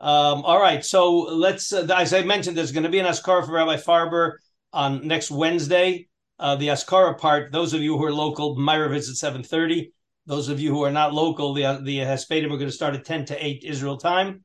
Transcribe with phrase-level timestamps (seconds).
[0.00, 1.72] Um, all right, so let's.
[1.72, 4.32] Uh, as I mentioned, there's going to be an askara for Rabbi Farber
[4.72, 6.08] on next Wednesday.
[6.38, 7.52] Uh, the askara part.
[7.52, 9.92] Those of you who are local, Myra visits seven thirty.
[10.24, 13.04] Those of you who are not local, the the Hespedim are going to start at
[13.04, 14.42] ten to eight Israel time,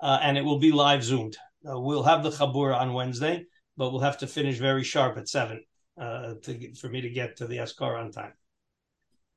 [0.00, 1.36] uh, and it will be live zoomed.
[1.68, 3.44] Uh, we'll have the chabur on Wednesday,
[3.76, 5.64] but we'll have to finish very sharp at seven
[6.00, 8.34] uh, to for me to get to the askara on time,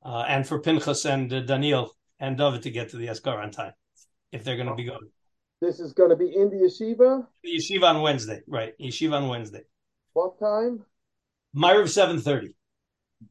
[0.04, 3.74] uh, and for Pinchas and Daniel and David to get to the askara on time
[4.32, 5.10] if they're going to be going.
[5.62, 7.26] This is going to be in the yeshiva.
[7.44, 8.74] The yeshiva on Wednesday, right?
[8.80, 9.62] Yeshiva on Wednesday.
[10.14, 10.84] What time?
[11.56, 12.54] Myriv seven thirty.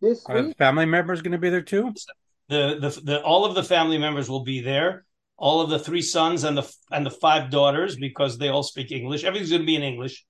[0.00, 0.56] This Are week.
[0.56, 1.92] family members going to be there too?
[2.48, 5.04] The, the the all of the family members will be there.
[5.36, 8.92] All of the three sons and the and the five daughters because they all speak
[8.92, 9.24] English.
[9.24, 10.24] Everything's going to be in English,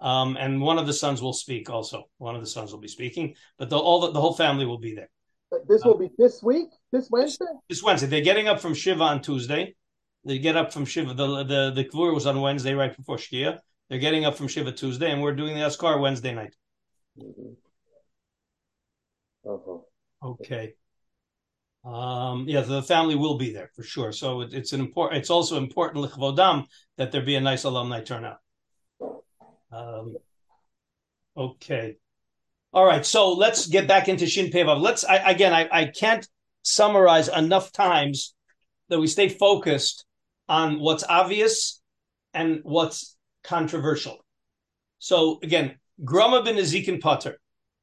[0.00, 2.04] um, and one of the sons will speak also.
[2.18, 4.78] One of the sons will be speaking, but the, all the, the whole family will
[4.78, 5.08] be there
[5.66, 6.68] This will be this week.
[6.92, 7.46] This Wednesday.
[7.68, 8.06] this Wednesday.
[8.06, 9.74] They're getting up from Shiva on Tuesday.
[10.24, 11.14] They get up from Shiva.
[11.14, 13.58] The the the Kvur was on Wednesday, right before Shkia.
[13.88, 16.54] They're getting up from Shiva Tuesday, and we're doing the Askar Wednesday night.
[19.44, 19.78] Uh-huh.
[20.22, 20.74] Okay.
[21.84, 24.12] Um, yeah, the family will be there for sure.
[24.12, 25.20] So it, it's an important.
[25.20, 26.66] It's also important lichvodam
[26.98, 28.38] that there be a nice alumni turnout.
[29.72, 30.16] Um,
[31.36, 31.96] okay.
[32.72, 33.04] All right.
[33.04, 34.80] So let's get back into Shin Pei Vav.
[34.80, 35.54] Let's I, again.
[35.54, 36.28] I, I can't
[36.62, 38.34] summarize enough times
[38.90, 40.04] that we stay focused
[40.50, 41.80] on what's obvious
[42.34, 44.18] and what's controversial.
[44.98, 47.38] So again, Grama b'Nezikin Potter,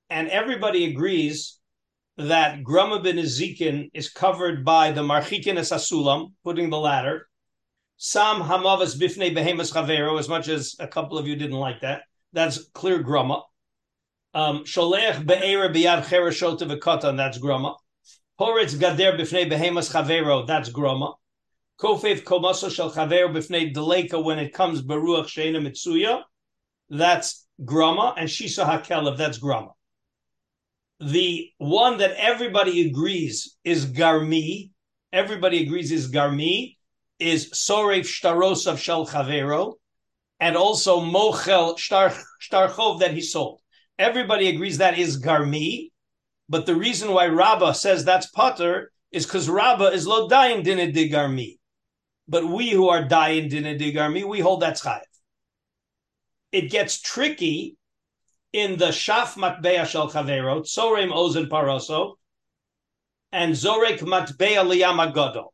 [0.10, 1.60] and everybody agrees
[2.18, 7.28] that Grama b'Nezikin is covered by the Marchikin Asasulam, putting the ladder.
[7.96, 12.04] Sam Hamavas Bifne Behemas Chavero, as much as a couple of you didn't like that.
[12.34, 13.44] That's clear Grama.
[14.34, 17.76] Um, Sholech Be'era Biyad Chereshot V'Katan, that's Grama.
[18.40, 21.14] Horitz Gader Bifne Behemas Chavero, that's Grama.
[21.80, 26.24] Kofev Komaso Shel Chavero Bifnei Deleka, when it comes Beruach Sheina Mitsuya,
[26.90, 28.16] that's Grama.
[28.18, 29.72] And Shisa HaKelev, that's Grama
[31.00, 34.72] the one that everybody agrees is Garmi,
[35.14, 36.76] everybody agrees is Garmi,
[37.20, 39.76] is Soref Shtaros of Shel Chavero,
[40.40, 43.62] and also Mochel Shtar, Shtarchov that he sold.
[44.00, 45.92] Everybody agrees that is Garmi,
[46.50, 50.92] but the reason why Rabbah says that's Potter is because Rabbah is Lo Dayin Dinah
[50.92, 51.58] de Garmi.
[52.28, 55.02] But we who are Dayin Dinah de Garmi, we hold that's Chayev.
[56.52, 57.78] It gets tricky
[58.54, 62.16] in the Shaf Matbea Shel Chavero, Tsorem Ozen Paroso,
[63.32, 65.48] and Zorek Matbea Liyam Agodo.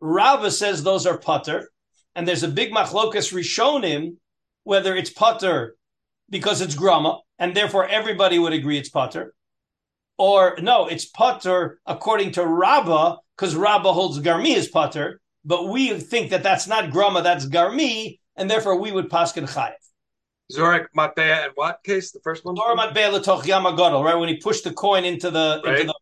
[0.00, 1.70] Rava says those are putter,
[2.14, 4.16] and there's a big machlokas rishonim
[4.64, 5.76] whether it's putter
[6.30, 9.34] because it's grama, and therefore everybody would agree it's putter,
[10.18, 15.98] or no, it's putter according to Rabba because Rabba holds garmi is putter, but we
[15.98, 19.72] think that that's not grama, that's garmi, and therefore we would paskin chayev.
[20.52, 22.12] Zorek Matbea and what case?
[22.12, 22.54] The first one?
[22.54, 24.14] Torah Matbea Letoch Yamagodol, right?
[24.14, 25.80] When he pushed the coin into the, Right.
[25.80, 25.92] into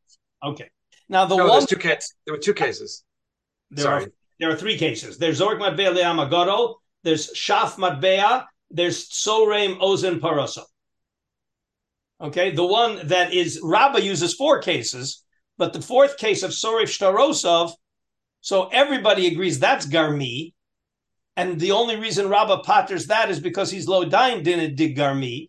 [0.42, 0.70] the okay.
[1.08, 2.14] Now the no, one two cases.
[2.26, 3.04] There were two cases.
[3.70, 4.04] there Sorry.
[4.04, 5.18] are there are three cases.
[5.18, 10.64] There's Zork Matbea Le'amagodol, there's Shaf Matbea, there's Tsoreim Ozen Paroso.
[12.20, 15.22] Okay, the one that is Rabbah uses four cases,
[15.58, 17.72] but the fourth case of Soref Shtarosov,
[18.42, 20.52] so everybody agrees that's Garmi,
[21.36, 25.48] and the only reason Rabbah patters that is because he's low dying din dig Garmi,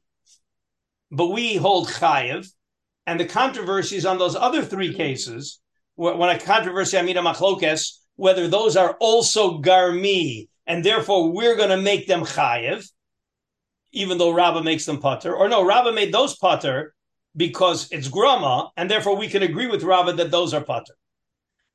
[1.11, 2.47] but we hold Chayev,
[3.05, 5.59] and the controversies on those other three cases,
[5.95, 11.57] when a controversy, I mean a machlokes, whether those are also Garmi, and therefore we're
[11.57, 12.87] going to make them Chayev,
[13.91, 16.93] even though Rabbah makes them putter, or no, Rabbah made those putter
[17.35, 20.93] because it's grama, and therefore we can agree with Rabbah that those are putter.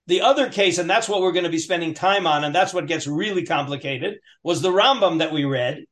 [0.08, 2.72] The other case, and that's what we're going to be spending time on, and that's
[2.72, 5.84] what gets really complicated, was the Rambam that we read,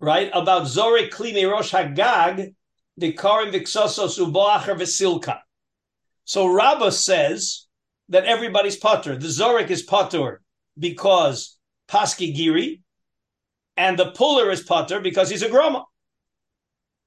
[0.00, 2.54] right, about Zorek Klimi Rosh Hagag,
[2.96, 5.40] the Karim Vixosos Uboacher Vesilka.
[6.24, 7.66] So Rabbah says
[8.08, 9.14] that everybody's putter.
[9.14, 10.40] The Zorek is putter
[10.78, 12.80] because Paski Giri,
[13.76, 15.84] and the puller is putter because he's a groma.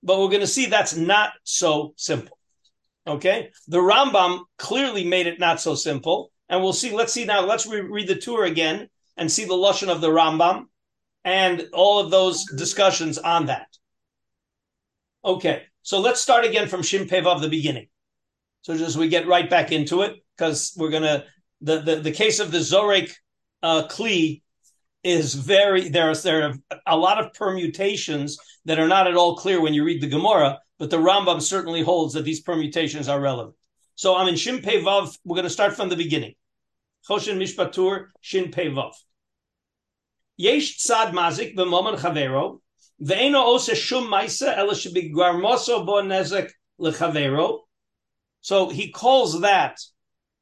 [0.04, 2.37] But we're going to see that's not so simple.
[3.08, 6.92] Okay, the Rambam clearly made it not so simple, and we'll see.
[6.92, 7.46] Let's see now.
[7.46, 10.66] Let's re- read the tour again and see the lashon of the Rambam
[11.24, 13.68] and all of those discussions on that.
[15.24, 17.88] Okay, so let's start again from Shin the beginning.
[18.62, 21.24] So just we get right back into it because we're gonna
[21.62, 23.14] the the, the case of the Zorek
[23.64, 24.42] uh, Kli
[25.04, 26.54] is very there's there are
[26.86, 30.60] a lot of permutations that are not at all clear when you read the Gemara,
[30.80, 33.56] but the Rambam certainly holds that these permutations are relevant.
[33.96, 35.18] So I'm in Shin Pei Vav.
[35.26, 36.36] We're going to start from the beginning.
[37.10, 38.94] Choshen Mishpatur Shin Pei Vav.
[40.38, 42.60] Yesh tzad mazik b'momen chavero,
[43.02, 47.62] ve'eno ose shum maisa ela shebigwarmoso bo nezek lechavero.
[48.42, 49.80] So he calls that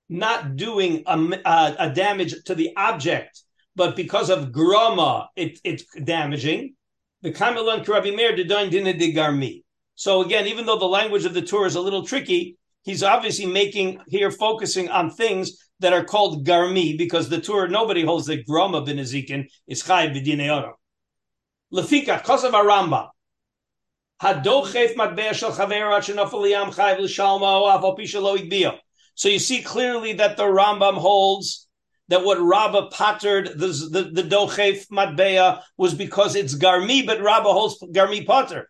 [0.10, 3.42] not doing a, a, a, damage to the object,
[3.76, 6.76] but because of groma, it, it's damaging.
[7.22, 8.36] The Kamelon Karabi Meir.
[9.96, 13.46] So again, even though the language of the Torah is a little tricky, he's obviously
[13.46, 18.48] making here focusing on things that are called garmi because the Torah nobody holds that
[18.48, 20.72] groma b'Nezikin is chayv b'dinei
[21.74, 23.10] Lefika kosav Rambam.
[24.22, 25.92] Hadochef matbea shel chaver
[27.98, 28.80] pisha lo
[29.16, 31.68] So you see clearly that the Rambam holds
[32.08, 37.52] that what Rabba pattered the the, the dochef matbea was because it's garmi, but Rabba
[37.52, 38.70] holds garmi pater.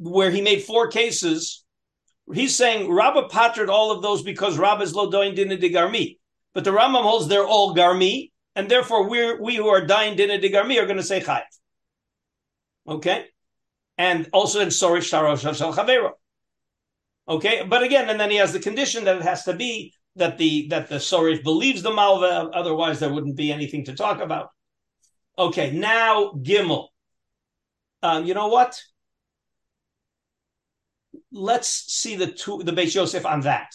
[0.00, 1.62] where he made four cases,
[2.32, 6.16] he's saying Rabbah pattered all of those because Rabbah is lodoin din de garmi.
[6.54, 10.38] But the Rambam holds they're all garmi, and therefore we we who are dying dinner
[10.38, 11.42] de garmi are going to say chayiv.
[12.88, 13.26] Okay,
[13.98, 16.12] and also in sorish tarosh shel chavero.
[17.28, 20.38] Okay, but again, and then he has the condition that it has to be that
[20.38, 24.48] the that the sorish believes the malva, otherwise there wouldn't be anything to talk about.
[25.38, 26.88] Okay, now gimel.
[28.02, 28.80] Um, you know what?
[31.32, 33.74] Let's see the two the Beis Yosef on that.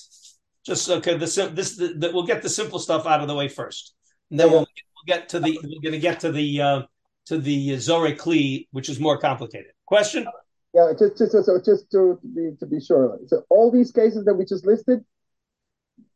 [0.66, 1.14] Just okay.
[1.14, 3.94] The, this the, the, we'll get the simple stuff out of the way first,
[4.32, 6.82] and then we'll, we'll get to the we're going to get to the uh,
[7.28, 9.72] to the Zore Kli, which is more complicated.
[9.86, 10.28] Question?
[10.74, 13.20] Yeah, just just so just to be to be sure.
[13.28, 15.06] So all these cases that we just listed,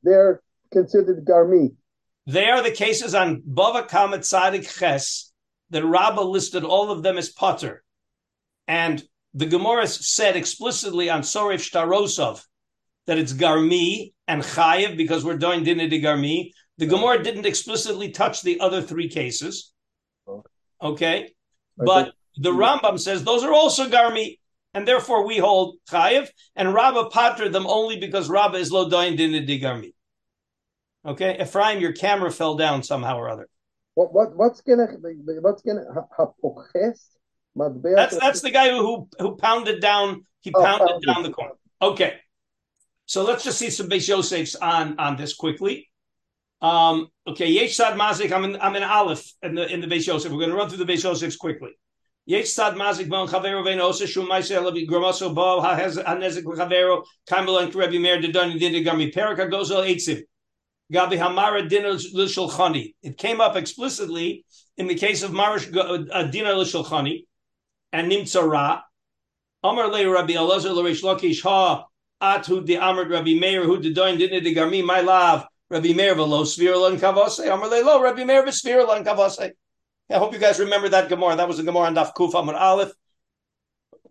[0.04, 0.42] they're
[0.72, 1.76] considered garmi.
[2.26, 5.32] They are the cases on Bava Kamet Tzadik Ches
[5.70, 7.84] that Rabbah listed all of them as Potter,
[8.68, 9.02] and
[9.34, 12.44] the Gemara said explicitly on Soref Shtarosov
[13.08, 16.52] that it's Garmi and Chayiv because we're doing Dinah de Garmi.
[16.78, 19.74] The Gemara didn't explicitly touch the other three cases.
[20.82, 21.34] Okay.
[21.78, 24.40] But the Rambam says those are also Garmi,
[24.74, 29.46] and therefore we hold Chayiv, and Rabba pater them only because Rabba is Lodoin Dinah
[29.46, 29.94] de Garmi.
[31.06, 33.48] Okay, Ephraim, your camera fell down somehow or other.
[33.96, 34.88] What what what's gonna
[35.42, 35.84] what's gonna
[37.96, 40.26] That's that's the guy who who pounded down.
[40.42, 41.54] He oh, pounded oh, down the corner.
[41.82, 42.16] Okay.
[43.06, 45.90] So let's just see some Beis Yosefs on on this quickly.
[46.62, 48.32] Um, okay, Yesh Sad Mazik.
[48.32, 50.32] I'm in I'm in Aleph in the in the Beis Yosef.
[50.32, 51.72] We're going to run through the Beis Yosefs quickly.
[52.26, 57.04] Yesh Sad Mazik Bon Chavero Vein Osa Shum Maisel Levi Gramaso Bo Ha Hanezik Chavero
[57.28, 60.22] Kamel and Rebbe Meir Dedani Dini Gami Perika Gozel Eitzim.
[60.94, 62.94] Gabi Hamara Dina L'Shulchani.
[63.02, 64.46] It came up explicitly
[64.78, 67.26] in the case of Marish uh, Dina L'Shulchani
[67.92, 68.82] and Nimtzara.
[69.64, 71.86] Amar Le Rabbi Elazar L'Reish Lakish Ha
[72.22, 75.94] at who the Amr Rabbi Meir who de doin didn't the garmi my love Rabbi
[75.94, 79.52] Meir velo svirlan kavase Amr lo Rabbi Meir v'svirlan kavase.
[80.12, 81.36] I hope you guys remember that Gemara.
[81.36, 82.92] That was a Gemara on Daf Kuf Amr Aleph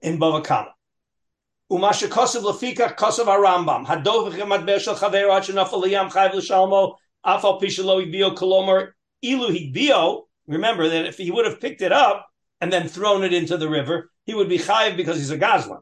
[0.02, 0.74] in Bava Kama.
[1.72, 6.94] Umasha kosav lefika kosav arambam hadov v'chemat shel chaver ad shenafal liyam chayv l'shalmo
[7.24, 8.90] afal pishalo ibio kolomar
[9.24, 10.24] ilu higbio.
[10.46, 12.27] Remember that if he would have picked it up
[12.61, 15.81] and then thrown it into the river, he would be chayiv because he's a gazlan.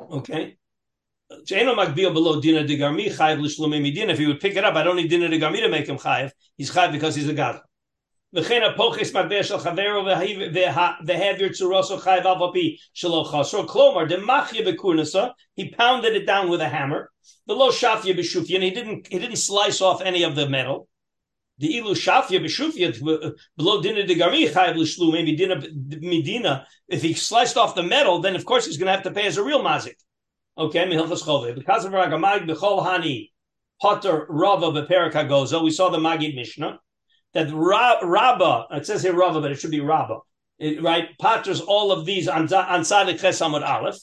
[0.00, 0.56] Okay.
[1.30, 1.48] If
[4.18, 6.30] he would pick it up, I don't need dina de garmi to make him chayiv.
[6.56, 7.60] He's chayiv because he's a god.
[8.32, 10.04] וכן הפוכס מטבע של חברו
[11.06, 15.26] והעביר צורוסו חייב אף על פי שלא חסרו, כלומר דמחיה בכורנסה,
[15.60, 17.08] he pounded it down with a hammer,
[17.48, 20.86] ולא שפיה בשופיה, and he didn't, he didn't slice off any of the metal.
[21.59, 25.61] the ilu shafya b'shufya uh, below dinner de chayiv l'shlu maybe dinner
[26.01, 26.67] medina.
[26.87, 29.27] If he sliced off the metal, then of course he's going to have to pay
[29.27, 29.95] as a real mazik.
[30.57, 31.55] Okay, Mihilchas Chove.
[31.55, 33.31] Because of Ragamag Bechol Hani
[33.81, 36.79] Potter Rava Beperika Gozo, we saw the Magid Mishnah
[37.33, 40.19] that Rabba, it says here Rava, but it should be Rabba,
[40.59, 41.09] it, right?
[41.19, 43.97] Patters all of these on Sadik Chesamud Aleph.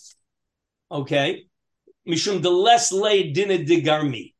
[0.90, 1.44] Okay,
[2.08, 4.34] Mishum the less lay dined de Garmi.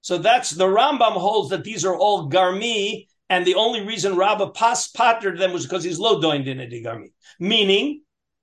[0.00, 4.50] So that's the Rambam holds that these are all Garmi, and the only reason Rabba
[4.50, 8.02] pas them was because he's low doin dined de Garmi, meaning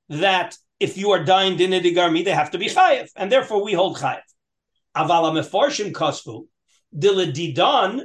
[0.10, 3.74] that if you are dying din garmi, they have to be chayiv, and therefore we
[3.74, 4.22] hold chayiv.
[4.96, 6.48] Avala meforshim kosfu
[6.96, 8.04] diladidan,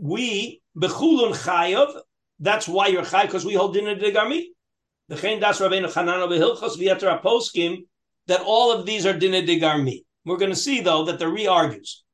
[0.00, 2.00] we bechulun chayiv
[2.38, 4.44] That's why you're chai because we hold dinner garmi.
[5.08, 7.86] The chen das Rabbeinu Chanano behilchos v'yeter aposkim
[8.26, 10.04] that all of these are dinner de garmi.
[10.24, 12.02] We're going to see though that the re-argues.
[12.02, 12.09] Umasher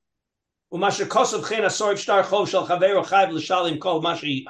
[0.78, 4.44] kosav chen asorif shtar chov shel chaveru chayv l'shalim kol mashi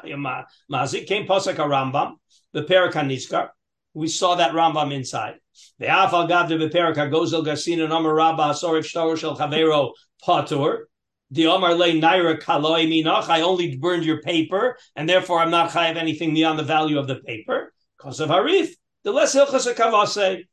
[0.70, 2.16] mazik came posek a Rambam
[2.56, 3.50] the Perak
[3.92, 5.34] We saw that Rambam inside.
[5.78, 9.92] The Afal Gavde Beperika Gozel Garsina Nomar Rabba Asorif Shtar shel chaveru
[10.26, 10.84] patur.
[11.30, 15.70] The Omar Le Naira Kaloi Minach, I only burned your paper, and therefore I'm not
[15.70, 17.72] chayav anything beyond the value of the paper.
[17.98, 18.70] Because of Harif.
[19.02, 20.44] The less Hilchas Kavase,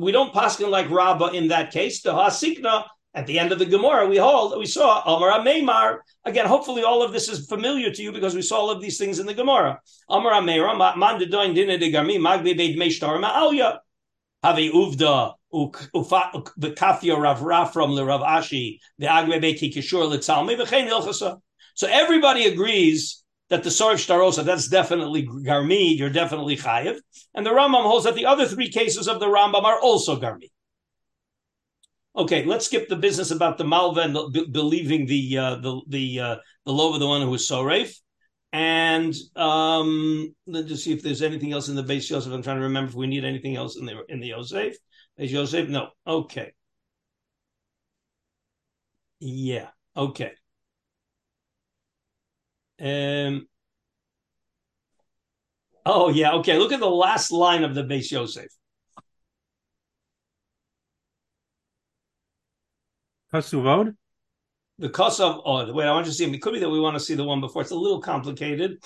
[0.00, 2.02] we don't paskin like Rabba in that case.
[2.02, 2.86] The Hasikna,
[3.16, 6.00] at the end of the Gemara, we hold, we saw Amar Meimar.
[6.26, 8.98] Again, hopefully all of this is familiar to you because we saw all of these
[8.98, 9.80] things in the Gemara.
[10.10, 12.22] Amar Meimar, man de doin de garmi.
[14.42, 14.58] Have
[17.18, 21.40] Rav Rafram le Rav Ashi the Agbe Beki Kishur leTzalmi v'chein Hilchasa.
[21.74, 26.98] So everybody agrees that the Sarif Shtarosa that's definitely Garmi, you're definitely Chayiv,
[27.34, 30.50] and the Rambam holds that the other three cases of the Rambam are also Garmi.
[32.16, 35.82] Okay, let's skip the business about the Malva and the, b- believing the uh, the
[35.88, 37.94] the uh, the the one who was Soref.
[38.52, 42.32] And um, let's just see if there's anything else in the Beis Yosef.
[42.32, 44.76] I'm trying to remember if we need anything else in the in the Yosef.
[45.18, 45.68] Is Yosef?
[45.68, 45.88] No.
[46.06, 46.52] Okay.
[49.20, 49.68] Yeah.
[49.94, 50.32] Okay.
[52.80, 53.46] Um.
[55.84, 56.32] Oh yeah.
[56.36, 56.56] Okay.
[56.58, 58.48] Look at the last line of the Beis Yosef.
[63.32, 63.94] Kasuvod?
[64.78, 65.42] The Kosovo.
[65.44, 65.86] Oh, wait.
[65.86, 66.24] I want you to see.
[66.24, 66.34] Him.
[66.34, 67.62] It could be that we want to see the one before.
[67.62, 68.78] It's a little complicated.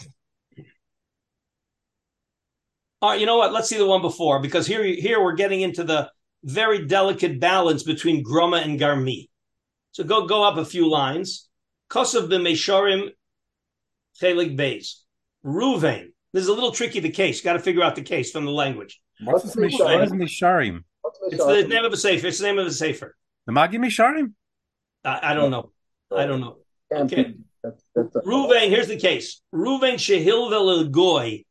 [3.02, 3.20] All right.
[3.20, 3.52] You know what?
[3.52, 6.10] Let's see the one before because here, here we're getting into the
[6.44, 9.28] very delicate balance between groma and garmi.
[9.92, 11.48] So go go up a few lines.
[11.90, 13.10] Kosav b'meisharim
[14.20, 15.00] chelik beis.
[15.44, 16.12] Ruvain.
[16.32, 17.00] This is a little tricky.
[17.00, 17.40] The case.
[17.40, 19.00] Got to figure out the case from the language.
[19.22, 20.84] What's, What's Misharim?
[21.26, 22.26] It's the name of a sefer.
[22.28, 23.16] It's the name of a sefer.
[23.50, 24.34] The Magi Misharim?
[25.04, 25.72] I, I don't know.
[26.16, 26.58] I don't know.
[26.92, 27.34] Okay.
[28.24, 28.68] Ruvain.
[28.68, 29.42] Here's the case.
[29.52, 31.44] Ruvain shehilvel goy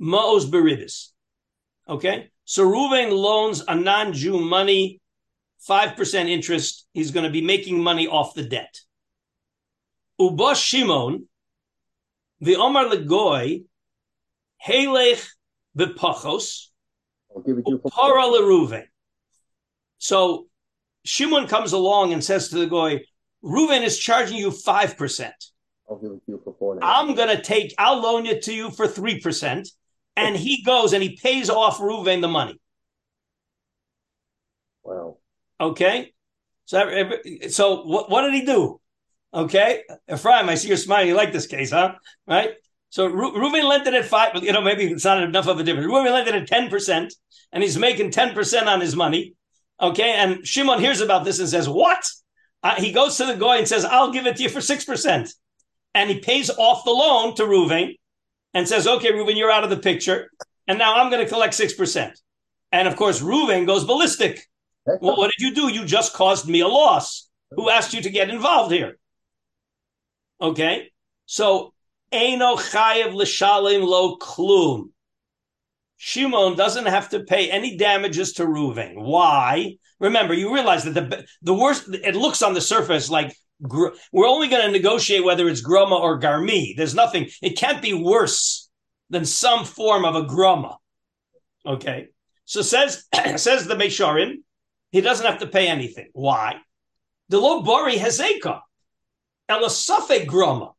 [0.00, 1.10] maos beribis.
[1.88, 2.30] Okay.
[2.44, 5.00] So Ruvain loans a non-Jew money,
[5.68, 6.88] 5% interest.
[6.92, 8.80] He's going to be making money off the debt.
[10.18, 11.28] Uba Shimon,
[12.40, 13.62] the Omar Legoy,
[14.66, 15.24] Helech
[15.78, 16.70] v'pachos,
[17.32, 18.86] para leRuven.
[19.98, 20.48] So
[21.04, 23.04] Shimon comes along and says to the guy,
[23.44, 25.30] Reuven is charging you 5%.
[26.82, 29.68] I'm going to take, I'll loan it to you for 3%
[30.16, 32.58] and he goes and he pays off Ruvain the money.
[34.82, 35.18] Wow.
[35.60, 36.12] Okay.
[36.64, 37.18] So,
[37.50, 38.80] so what, what did he do?
[39.32, 39.82] Okay.
[40.10, 41.08] Ephraim, I see you're smiling.
[41.08, 41.94] You like this case, huh?
[42.26, 42.50] Right.
[42.90, 45.64] So Ruvain lent it at five, but you know, maybe it's not enough of a
[45.64, 45.88] difference.
[45.88, 47.10] Ruvain lent it at 10%
[47.52, 49.34] and he's making 10% on his money.
[49.80, 50.12] Okay.
[50.12, 52.04] And Shimon hears about this and says, what?
[52.62, 55.30] Uh, he goes to the guy and says, I'll give it to you for 6%.
[55.94, 57.96] And he pays off the loan to Ruvain
[58.54, 60.30] and says, okay, Reuven, you're out of the picture.
[60.66, 62.12] And now I'm going to collect 6%.
[62.72, 64.40] And of course, Reuven goes ballistic.
[64.86, 65.72] Well, what did you do?
[65.72, 67.28] You just caused me a loss.
[67.52, 68.98] Who asked you to get involved here?
[70.40, 70.90] Okay.
[71.26, 71.72] So,
[72.12, 74.90] Eino chayev l'shalim lo klum.
[75.96, 78.94] Shimon doesn't have to pay any damages to Reuven.
[78.96, 79.76] Why?
[80.00, 81.88] Remember, you realize that the the worst.
[81.92, 86.20] It looks on the surface like we're only going to negotiate whether it's groma or
[86.20, 86.76] garmi.
[86.76, 87.28] There's nothing.
[87.40, 88.68] It can't be worse
[89.10, 90.76] than some form of a groma.
[91.64, 92.08] Okay.
[92.44, 93.04] So says
[93.36, 94.42] says the Mesharim,
[94.90, 96.10] he doesn't have to pay anything.
[96.12, 96.56] Why?
[97.28, 98.60] The lo bari hezeka,
[99.48, 100.72] el suffix groma.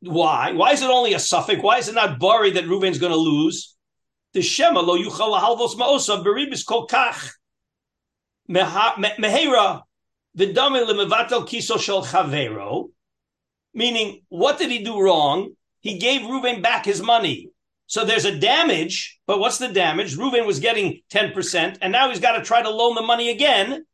[0.00, 0.52] Why?
[0.52, 1.60] Why is it only a suffix?
[1.62, 3.76] Why is it not bari that Reuven's going to lose?
[4.32, 7.30] The shema lo yuchal halvos ma'osav beribis kol kach
[8.48, 9.82] mehera
[10.36, 12.90] kiso shel chavero,
[13.74, 15.50] meaning what did he do wrong?
[15.80, 17.50] He gave Reuben back his money.
[17.86, 20.16] So there's a damage, but what's the damage?
[20.16, 23.84] Reuben was getting 10%, and now he's got to try to loan the money again.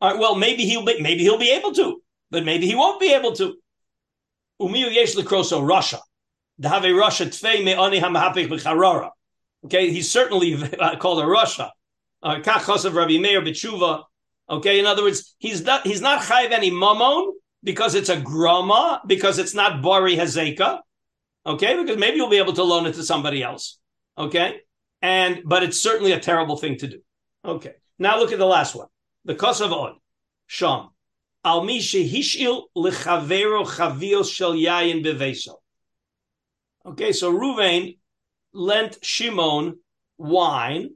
[0.00, 3.00] All right, well, maybe he'll be maybe he'll be able to, but maybe he won't
[3.00, 3.56] be able to.
[4.60, 6.00] Umiyu yesh lekroso Russia.
[6.60, 9.10] Dahave Russia tfei me'ani hamahapich b'charara.
[9.64, 10.56] Okay, he's certainly
[10.98, 11.72] called a Russia.
[12.22, 13.42] Uh, Kach of Rabbi Meir
[14.50, 19.02] Okay, in other words, he's not he's not chayiv any mamon because it's a grama
[19.06, 20.80] because it's not bari hazeka.
[21.44, 23.78] Okay, because maybe you'll be able to loan it to somebody else.
[24.16, 24.60] Okay,
[25.02, 27.00] and but it's certainly a terrible thing to do.
[27.44, 28.88] Okay, now look at the last one,
[29.24, 29.96] the kosav od
[30.46, 30.88] sham
[31.44, 35.56] al mi shehishil lechavero chavios shel yayin beveso.
[36.86, 37.98] Okay, so Ruvain
[38.52, 39.78] lent Shimon
[40.16, 40.90] wine,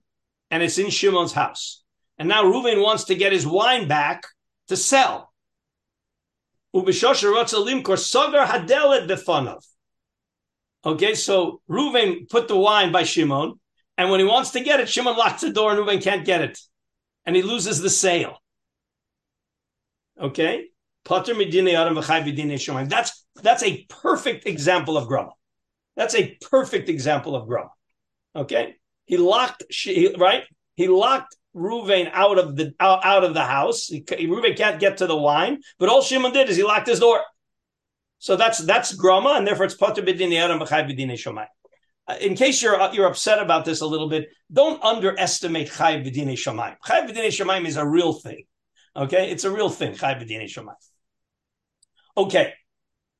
[0.50, 1.82] and it's in Shimon's house.
[2.18, 4.24] And now Ruvain wants to get his wine back
[4.68, 5.32] to sell.
[10.84, 13.60] Okay, so Ruvain put the wine by Shimon,
[13.98, 16.40] and when he wants to get it, Shimon locks the door and Ruvain can't get
[16.40, 16.58] it.
[17.24, 18.38] And he loses the sale.
[20.20, 20.66] Okay?
[22.88, 25.32] That's that's a perfect example of grama.
[25.96, 27.70] That's a perfect example of grama.
[28.34, 28.76] Okay?
[29.06, 30.44] He locked she right?
[30.74, 33.86] He locked Ruvain out of the out, out of the house.
[33.86, 37.00] He, Ruvain can't get to the wine, but all Shimon did is he locked his
[37.00, 37.20] door.
[38.18, 41.46] So that's that's grama, and therefore it's pater b'din adam b'chay b'din shomai.
[42.06, 46.28] Uh, in case you're you're upset about this a little bit, don't underestimate chay b'din
[46.32, 46.76] shomai.
[46.86, 48.44] Chay b'din shomai is a real thing.
[48.96, 49.94] Okay, it's a real thing.
[49.94, 50.74] Chay b'din shomai.
[52.16, 52.52] Okay,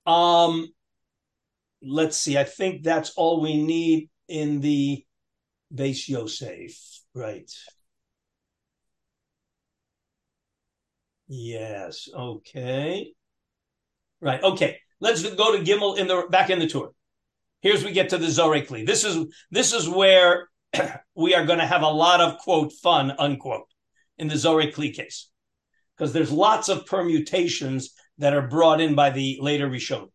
[0.06, 0.68] um,
[1.84, 2.38] let's see.
[2.38, 5.04] I think that's all we need in the
[5.74, 6.72] Beis Yosef.
[7.14, 7.50] Right.
[11.28, 12.08] Yes.
[12.14, 13.12] Okay.
[14.20, 14.42] Right.
[14.42, 14.78] Okay.
[15.00, 16.92] Let's go to Gimel in the back in the tour.
[17.60, 18.86] Here's we get to the Zorekli.
[18.86, 20.48] This is this is where
[21.14, 23.68] we are going to have a lot of quote fun unquote
[24.18, 25.28] in the Zorekli case
[25.96, 30.08] because there's lots of permutations that are brought in by the later Rishon.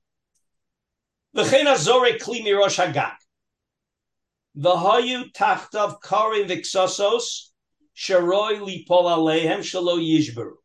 [1.36, 3.16] V'chena Zorekli mirosh hagag.
[4.58, 7.50] V'hayu tachtav kari v'ksasos
[7.96, 10.56] sheroi lipol aleihem shelo yishberu.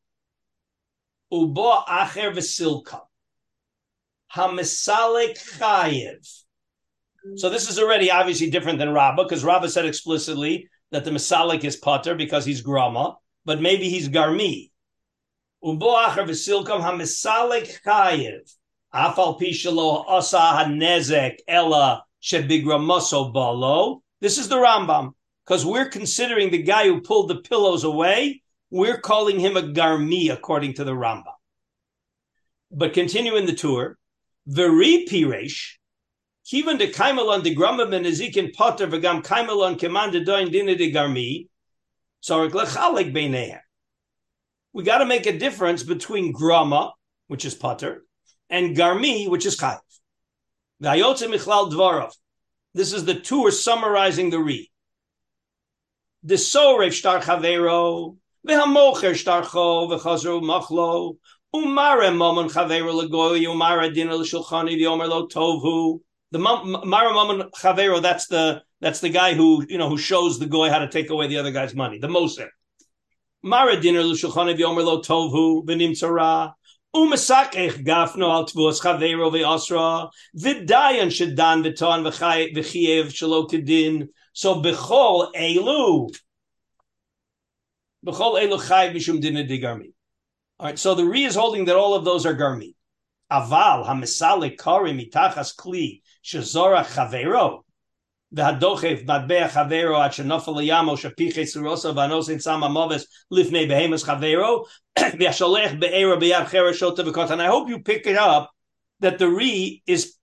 [1.33, 3.01] Ubo acher v'silka.
[4.35, 6.27] Hamisalek chayev.
[7.37, 11.65] So this is already obviously different than Rabbah, because Rabbah said explicitly that the Masalik
[11.65, 14.71] is Potter because he's Grama, but maybe he's Garmi.
[15.65, 18.51] Ubo acher v'silkam hamisalek chayev.
[18.93, 19.19] This
[19.59, 19.65] is
[24.49, 25.13] the Rambam,
[25.45, 30.33] because we're considering the guy who pulled the pillows away we're calling him a Garmi
[30.33, 31.35] according to the Rambam.
[32.71, 33.99] But continuing the tour.
[34.47, 35.75] Veri Piresh,
[36.51, 41.47] Kivan de Kaimelon de Grama b'Nezikin Potter v'gam Kaimelon keman de doin dina de Garmi,
[42.21, 43.61] Sorek lechalek beinehem.
[44.73, 46.93] We got to make a difference between Grama,
[47.29, 48.05] which is Potter,
[48.53, 49.81] and Garmi, which is Chayiv.
[50.81, 52.13] Vayotze Michlal Dvarov.
[52.75, 54.69] This is the tour summarizing the read.
[56.23, 61.17] The Sorev Shtar Chavero, Vehamocher Shtarcho, Vechazer Machlo,
[61.55, 66.01] Umare Momon Chavero Lagoy, Umare Dina L'Shulchani, V'Omer Lo Tovu.
[66.31, 70.47] The Mara Momon Chavero, that's the that's the guy who you know who shows the
[70.47, 72.51] goy how to take away the other guy's money, the Moser.
[73.43, 76.53] Mara Dina L'Shulchani, V'Omer Lo Tovu, V'Nimtzara
[76.95, 84.09] tzara u'mesakech gafno al tvus chavero v'asra v'dayan shedan v'ton v'chiev shelo kedin.
[84.33, 86.11] So bechol elu
[88.05, 88.35] all
[90.61, 92.75] right, so the Re is holding that all of those are garmi.
[93.31, 97.63] Aval hamisale kari mitachas kli shazora chavero
[98.32, 104.64] והדוחף מטבע חברו עד שנופל לימו שפיחי סורוסו והנוסין שם המובס לפני בהמס חברו
[105.20, 107.40] והשולח בעירו ביד חרש שוטה וקוטן.
[107.40, 108.50] I hope you pick it up
[109.00, 110.16] that the Re is,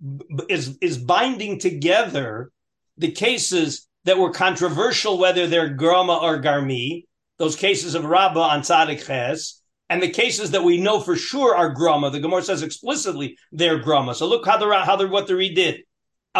[0.49, 2.51] is, is binding together
[2.99, 7.05] the cases that were controversial, whether they're grama or garmi,
[7.39, 11.55] those cases of Rabbah on Tzadik Ches, and the cases that we know for sure
[11.55, 12.11] are Grama.
[12.11, 14.15] The Gemara says explicitly they're Grama.
[14.15, 15.83] So look how the, how the, what the Reed did.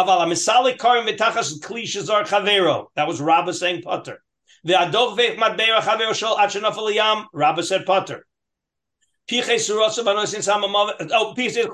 [0.04, 2.86] Aval karim kli shazar chavero.
[2.96, 4.22] That was Rabbah saying Potter.
[4.64, 8.26] The chavero shol said Potter.
[9.28, 11.08] Piche suroso banosin.
[11.12, 11.66] Oh, piche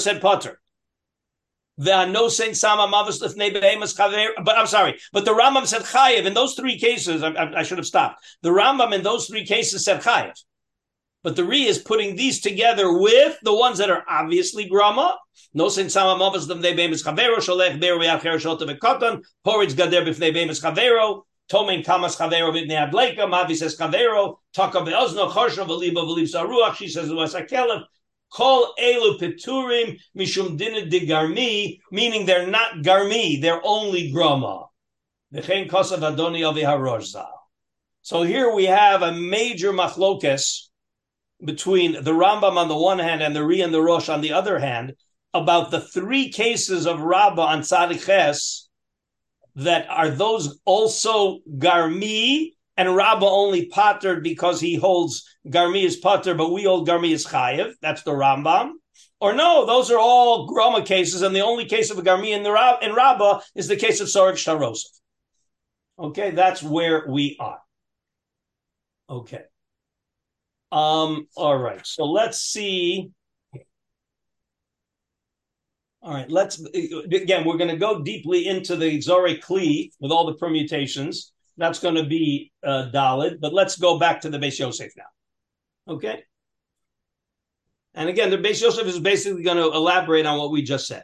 [0.00, 0.60] said Potter.
[1.78, 2.14] But I'm
[4.66, 7.22] sorry, but the Rambam said chayev in those three cases.
[7.22, 8.24] I, I, I, should have stopped.
[8.40, 10.42] The Rambam in those three cases said chayev,
[11.22, 15.16] but the Re is putting these together with the ones that are obviously grama.
[15.54, 20.06] No sin sama mavas them they bemis chavero sholech ber v'yacher shota v'koton porridge gader
[20.06, 26.04] b'fnei bemis chavero tomen kamas chavero b'nei adleika mavi says chavero taka be'ozno chorsho v'liba
[26.04, 27.84] v'liv saruach she says was a kelef
[28.32, 34.66] Kol elu peturim mishum dina de garmi, meaning they're not garmi, they're only grama.
[38.02, 40.65] So here we have a major machlokes
[41.44, 44.32] between the Rambam on the one hand and the Ri and the Rosh on the
[44.32, 44.94] other hand
[45.34, 48.62] about the three cases of Rabbah on Tzadiches
[49.56, 56.34] that are those also Garmi and Rabba only pattered because he holds Garmi is pater,
[56.34, 57.72] but we hold Garmi is chayev.
[57.80, 58.72] That's the Rambam.
[59.20, 62.42] Or no, those are all groma cases, and the only case of a garmi in
[62.42, 64.84] the Rab, in Rabbah is the case of Sorek Sharosov.
[65.98, 67.60] Okay, that's where we are.
[69.08, 69.44] Okay.
[70.72, 73.10] Um, all right, so let's see.
[76.02, 80.26] All right, let's again, we're going to go deeply into the Zore Kli with all
[80.26, 81.32] the permutations.
[81.56, 85.94] That's going to be uh, but let's go back to the Beis Yosef now.
[85.94, 86.22] Okay.
[87.94, 91.02] And again, the Beis Yosef is basically going to elaborate on what we just said.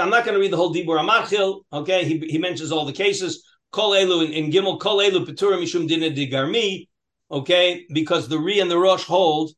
[0.00, 1.62] I'm not going to read the whole Dibur Amachil.
[1.72, 3.44] Okay, he, he mentions all the cases.
[3.70, 6.88] Kol Elu in, in Gimel, Kol Elu Petura Mishum Dina Digarmi.
[7.32, 9.52] Okay, because the Ri and the Rosh hold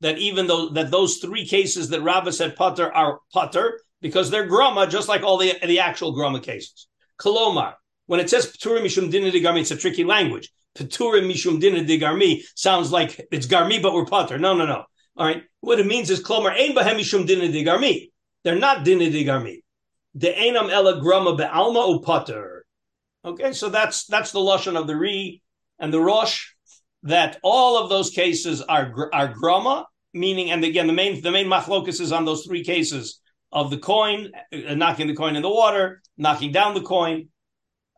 [0.00, 4.46] that even though that those three cases that Rabbah said Potter are Potter, because they're
[4.46, 6.88] grama, just like all the, the actual grama cases.
[7.20, 7.74] Kolomar,
[8.06, 10.50] when it says Peturim Mishum Dina it's a tricky language.
[10.74, 14.38] Peturim Mishum Dina sounds like it's Garmi, but we're Potter.
[14.38, 14.84] No, no, no.
[15.16, 15.42] All right.
[15.60, 18.06] What it means is Klomar Ein Bahem Mishum Dina.
[18.42, 19.10] They're not Dina.
[20.14, 22.64] The Einam Ela Grama Be'alma Potter.
[23.24, 25.42] Okay, so that's that's the lashon of the Re
[25.78, 26.54] and the Rosh.
[27.04, 31.46] That all of those cases are are grama, meaning, and again, the main the main
[31.46, 33.20] machlokus is on those three cases
[33.52, 37.28] of the coin, uh, knocking the coin in the water, knocking down the coin,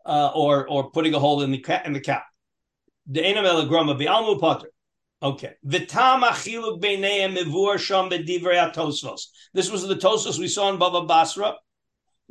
[0.07, 2.25] uh, or or putting a hole in the in the cap.
[3.07, 4.71] The enam el grama bi'almu potter.
[5.23, 5.55] Okay.
[5.67, 9.27] V'tam achiluk beineim mivur sham b'divrei atosvos.
[9.55, 11.55] This was the Tosfos we saw in Baba Basra.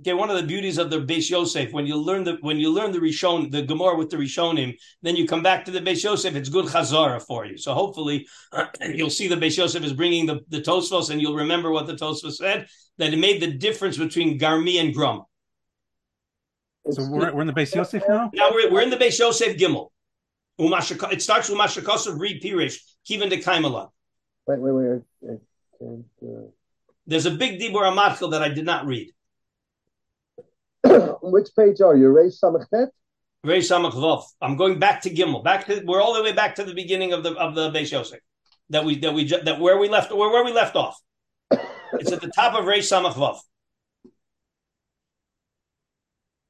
[0.01, 2.71] Okay, one of the beauties of the Beis Yosef when you learn the when you
[2.73, 6.03] learn the Rishon the Gemara with the Rishonim, then you come back to the Beis
[6.03, 6.35] Yosef.
[6.35, 7.55] It's good chazara for you.
[7.55, 11.35] So hopefully uh, you'll see the Beis Yosef is bringing the the Tosfos, and you'll
[11.35, 15.23] remember what the Tosfos said that it made the difference between Garmi and Grum.
[16.89, 18.31] So we're, we're in the Beis Yosef now.
[18.33, 19.89] Now we're, we're in the Beis Yosef Gimel.
[20.59, 23.89] Umashaka, it starts with Umashakosov read Pirish Kivan de Kaimala.
[24.47, 25.01] Wait, wait, wait.
[25.23, 25.37] I
[25.77, 26.47] can't, uh...
[27.05, 29.11] There's a big Dibur Amatchil that I did not read.
[31.21, 32.09] Which page are you?
[32.09, 32.87] Reish Samachet?
[33.45, 35.43] Reish Samach I'm going back to Gimel.
[35.43, 37.91] Back to we're all the way back to the beginning of the of the Beis
[37.91, 38.19] Yosef.
[38.69, 40.97] That we that we that where we left where where we left off.
[41.93, 43.37] It's at the top of Reish Samach Vav.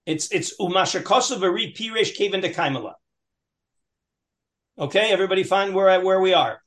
[0.05, 2.93] It's it's Umashakosov Ari Pirish Kivan de Kaimala.
[4.77, 6.61] Okay, everybody find where I, where we are.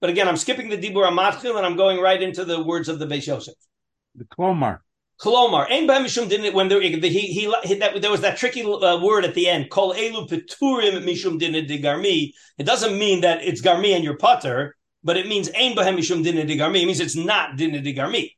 [0.00, 2.98] But again, I'm skipping the Dibur Amatchil and I'm going right into the words of
[2.98, 3.54] the Beis Yosef.
[4.14, 4.80] The Klomar.
[5.20, 9.00] Kolomar, Ein Mishum didn't when there, he, he, he that, there was that tricky uh,
[9.00, 9.70] word at the end.
[9.70, 12.32] Kol elu peturim mishum dinah garmi.
[12.58, 16.22] It doesn't mean that it's garmi and your putter, but it means ein bahem mishum
[16.22, 16.82] dinah garmi.
[16.82, 18.32] It means it's not dinah garmi.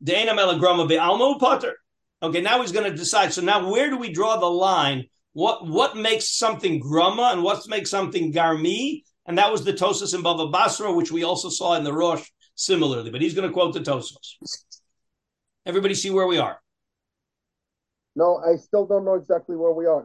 [0.00, 1.76] The einam elagrama be'almo putter.
[2.22, 3.32] Okay, now he's going to decide.
[3.32, 5.04] So now, where do we draw the line?
[5.34, 9.02] What what makes something grama and what makes something garmi?
[9.26, 12.26] And that was the Tosfos in Bava Basra, which we also saw in the Rosh
[12.54, 13.10] similarly.
[13.10, 14.36] But he's going to quote the Tosfos.
[15.68, 16.58] Everybody see where we are?
[18.16, 20.02] No, I still don't know exactly where we are.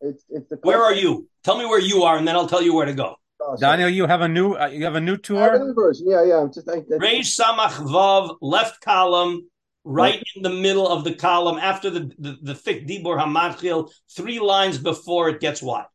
[0.00, 0.56] It's it's the.
[0.62, 1.28] Where are you?
[1.42, 3.16] Tell me where you are, and then I'll tell you where to go.
[3.40, 5.40] Oh, Daniel, you have a new uh, you have a new tour.
[5.40, 6.06] have a version.
[6.08, 6.40] Yeah, yeah.
[6.40, 6.68] I'm just.
[6.68, 9.50] I, I, Reish Samach Vav, left column,
[9.84, 14.38] right in the middle of the column, after the the, the thick Dibor Hamatchil, three
[14.38, 15.86] lines before it gets wide.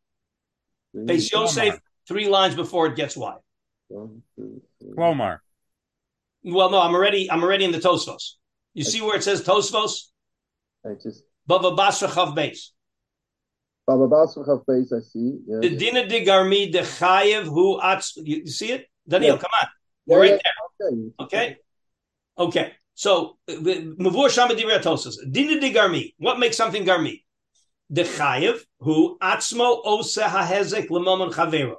[0.93, 3.39] Beis Yosef, three lines before it gets wide.
[3.87, 4.93] One, two, three.
[6.43, 8.33] Well, no, I'm already I'm already in the Tosfos.
[8.77, 10.11] You see where it says Tosfos?
[10.85, 11.23] I just.
[11.49, 12.73] Bava Basra Chaf Beis.
[13.87, 15.39] Baba Basra Chaf Beis, I see.
[15.47, 15.79] Yeah, The yeah.
[15.79, 18.11] Dina de Garmi de Chayev Hu Atz.
[18.17, 19.35] You see it, Daniel?
[19.35, 19.41] Yeah.
[19.41, 19.67] Come on,
[20.05, 20.91] we're right yeah, there.
[20.91, 21.15] Okay.
[21.19, 21.57] Okay.
[22.37, 22.73] Okay.
[22.93, 25.15] So uh, Mavur Shama Tosfos.
[25.31, 26.13] Dina de Garmi.
[26.19, 27.23] What makes something Garmi?
[27.89, 31.77] The Chayev Hu Atzmo Ose Hahezek Lemomon Chavero.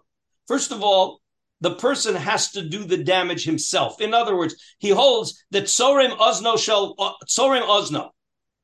[0.49, 1.21] First of all,
[1.61, 4.01] the person has to do the damage himself.
[4.01, 8.11] In other words, he holds that Sorim Ozno shall uh, Sorim Ozno,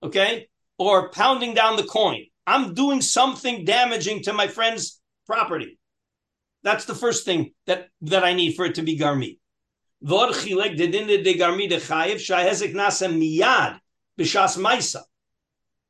[0.02, 2.24] okay, or pounding down the coin.
[2.46, 5.78] I'm doing something damaging to my friend's property.
[6.62, 9.38] That's the first thing that that I need for it to be garmi.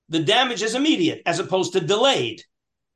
[0.09, 2.43] The damage is immediate as opposed to delayed,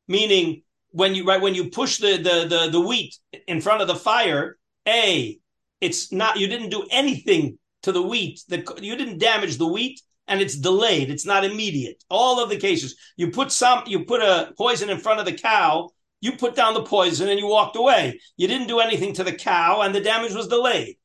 [0.06, 3.16] meaning when you right when you push the the the, the wheat
[3.48, 4.56] in front of the fire,
[4.86, 5.38] a
[5.80, 8.40] it's not you didn't do anything to the wheat.
[8.48, 11.10] That you didn't damage the wheat and it's delayed.
[11.10, 12.04] It's not immediate.
[12.08, 12.96] All of the cases.
[13.16, 16.74] You put some you put a poison in front of the cow you put down
[16.74, 18.20] the poison and you walked away.
[18.36, 20.96] You didn't do anything to the cow and the damage was delayed.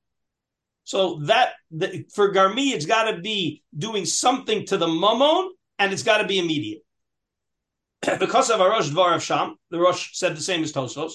[0.86, 5.94] So that the, for garmi it's got to be doing something to the mammon and
[5.94, 6.82] it's got to be immediate.
[8.20, 11.14] Because of a Rosh Dvar of Sham, the Rosh said the same as Tosfos.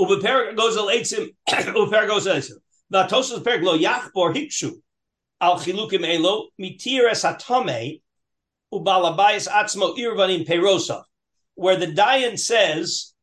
[0.00, 2.56] Ubeper goes al eitzim, Ubeper goes al eitzim.
[2.92, 4.72] Vatosos perk lo yachbor hikshu
[5.40, 8.00] al chilukim elo mitir es hatame
[8.72, 11.04] ubalabayis atzmo irvanim perosa,
[11.54, 13.14] where the Dayan says,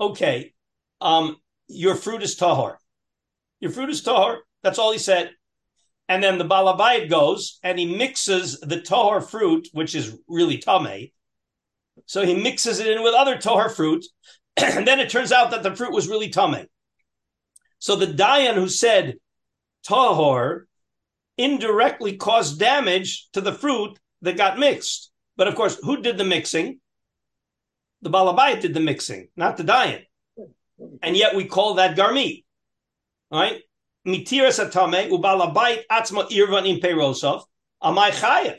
[0.00, 0.52] okay,
[1.00, 1.36] um,
[1.68, 2.76] your fruit is tahor.
[3.60, 4.38] Your fruit is tahor.
[4.62, 5.30] That's all he said.
[6.08, 11.10] And then the balabayit goes and he mixes the tahor fruit, which is really tame.
[12.06, 14.04] So he mixes it in with other tahor fruit,
[14.56, 16.66] and then it turns out that the fruit was really tame.
[17.78, 19.16] So the Dayan who said
[19.88, 20.62] tahor
[21.38, 25.10] indirectly caused damage to the fruit that got mixed.
[25.36, 26.80] But of course, who did the mixing?
[28.02, 30.02] The Balabayit did the mixing, not the Dayan.
[31.02, 32.44] And yet we call that Garmi.
[33.30, 33.62] Right?
[34.06, 37.44] Mitiras atame ubalabayit atzma irvan im perosov
[37.82, 38.58] amai chayev.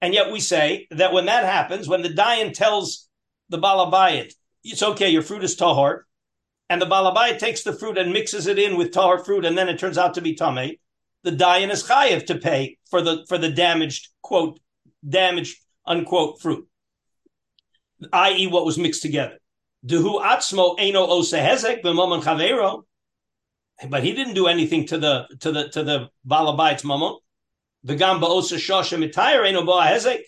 [0.00, 3.08] And yet we say that when that happens, when the Dayan tells
[3.48, 4.32] the Balabayit,
[4.72, 6.02] it's okay, your fruit is tahor,
[6.68, 9.68] and the Balabayit takes the fruit and mixes it in with tahor fruit, and then
[9.68, 10.76] it turns out to be tame,
[11.24, 14.60] the Dayan is chayev to pay for the for the damaged quote
[15.06, 16.68] damaged unquote fruit,
[18.12, 19.38] i.e., what was mixed together.
[19.86, 22.82] Duhu atzmo eno osehezek b'momon chavero,
[23.88, 27.18] but he didn't do anything to the to the to the balabai's mamon.
[27.84, 30.22] The gamba osa shosha mitayr eno hezek,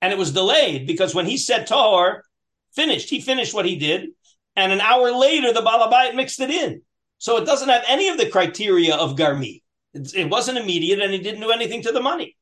[0.00, 2.24] and it was delayed because when he said tor,
[2.74, 4.10] finished, he finished what he did,
[4.56, 6.82] and an hour later the balabait mixed it in.
[7.18, 9.62] So it doesn't have any of the criteria of garmi.
[9.94, 12.36] It, wasn't immediate, and he didn't do anything to the money.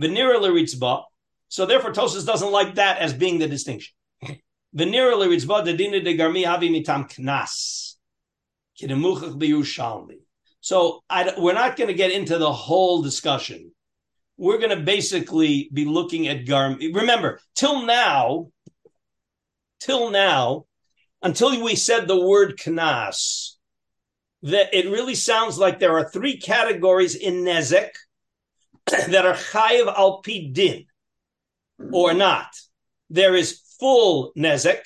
[0.00, 1.04] Venira l'ritzba.
[1.48, 3.94] So therefore, Tosfos doesn't like that as being the distinction.
[4.76, 7.96] Venira l'ritzba dedina de garmi havi mitam knas.
[10.60, 13.72] So I, we're not going to get into the whole discussion.
[14.36, 16.94] We're going to basically be looking at garmi.
[16.94, 18.48] Remember, till now,
[19.84, 20.66] till now,
[21.22, 23.52] until we said the word knas,
[24.42, 27.90] that it really sounds like there are three categories in Nezek
[28.86, 30.86] that are chayiv al din
[31.80, 31.94] mm-hmm.
[31.94, 32.48] or not.
[33.10, 34.80] There is full Nezek.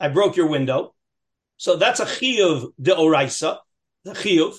[0.00, 0.94] I broke your window.
[1.56, 3.58] So that's a chiyuv de oraisa,
[4.04, 4.56] the chiyuv.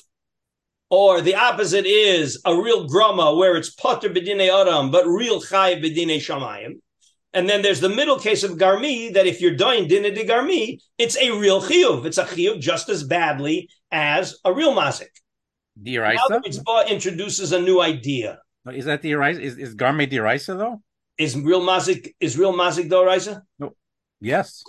[0.90, 5.84] Or the opposite is a real grama where it's potter bedine adam, but real chayiv
[5.84, 6.80] bedine shamayim.
[7.34, 10.80] And then there's the middle case of garmi that if you're doing dinner de garmi,
[10.98, 12.06] it's a real chiyuv.
[12.06, 15.10] It's a chiyuv just as badly as a real mazik.
[15.82, 16.16] Diraisa?
[16.16, 18.40] Now the Ritzbah introduces a new idea.
[18.74, 20.82] Is that the Is, is garmi diraisa though?
[21.18, 23.42] Is real mazik is real mazik doraisa?
[23.58, 23.76] No.
[24.20, 24.64] Yes.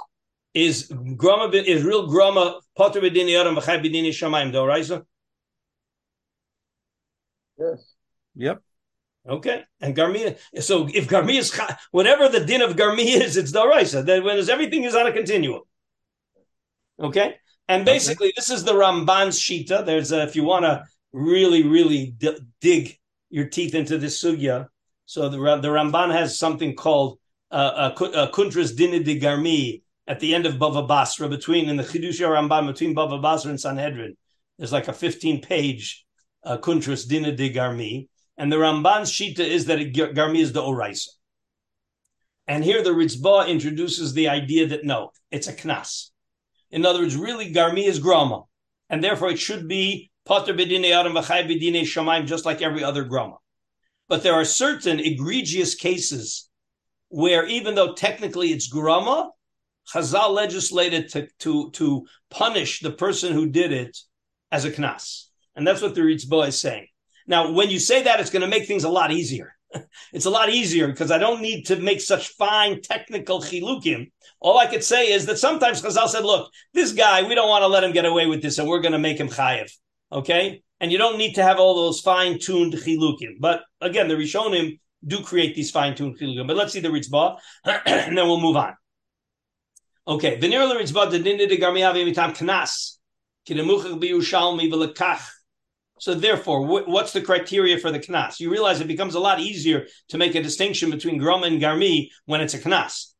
[0.53, 5.05] Is grama is real grama potter b'dini adam v'chay b'dini shamayim doraisa?
[7.59, 7.94] Yes.
[8.35, 8.62] Yep.
[9.31, 10.37] Okay, and Garmi.
[10.61, 11.57] So if Garmi is
[11.93, 14.05] whatever the din of Garmi is, it's Daraisa.
[14.05, 15.62] That when everything is on a continuum.
[16.99, 17.37] Okay,
[17.69, 18.35] and basically okay.
[18.37, 19.87] this is the Ramban's shita.
[19.87, 22.99] There's a, if you want to really really d- dig
[23.31, 24.66] your teeth into this sugya.
[25.07, 27.21] So the the Ramban has something called
[27.53, 31.77] uh, a, a Kuntras Dina de Garmi at the end of Bava Basra between in
[31.77, 34.16] the Chidush Ramban between Bava Basra and Sanhedrin.
[34.59, 36.05] There's like a 15 page
[36.43, 38.09] uh, Kuntras Dina de Garmi
[38.40, 41.09] and the Ramban's shita is that it, Garmi is the Oraisa.
[42.46, 46.09] And here the Ritzbah introduces the idea that no, it's a knas.
[46.70, 48.44] In other words, really Garmi is grama.
[48.88, 53.05] And therefore it should be Pater Bedine Adam V'chai Bedine Shamaim, just like every other
[53.05, 53.37] grama.
[54.09, 56.48] But there are certain egregious cases
[57.11, 59.33] where even though technically it's grama,
[59.92, 63.98] Chazal legislated to, to, to punish the person who did it
[64.50, 65.26] as a knas.
[65.55, 66.87] And that's what the Ritzbah is saying.
[67.31, 69.55] Now, when you say that, it's going to make things a lot easier.
[70.12, 74.11] it's a lot easier because I don't need to make such fine technical chilukim.
[74.40, 77.62] All I could say is that sometimes Chazal said, look, this guy, we don't want
[77.62, 79.71] to let him get away with this and we're going to make him chayiv.
[80.11, 80.64] Okay?
[80.81, 83.37] And you don't need to have all those fine tuned chilukim.
[83.38, 86.49] But again, the Rishonim do create these fine tuned chilukim.
[86.49, 88.75] But let's see the Ritzbah and then we'll move on.
[90.09, 90.37] Okay.
[90.37, 90.66] V'nir.
[96.01, 98.41] So therefore, what's the criteria for the knas?
[98.41, 102.09] You realize it becomes a lot easier to make a distinction between grum and garmi
[102.25, 103.13] when it's a knas.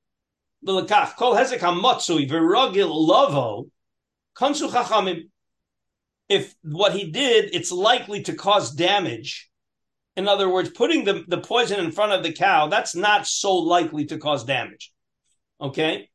[6.31, 9.51] If what he did, it's likely to cause damage.
[10.17, 13.57] In other words, putting the, the poison in front of the cow, that's not so
[13.57, 14.91] likely to cause damage.
[15.61, 16.09] Okay?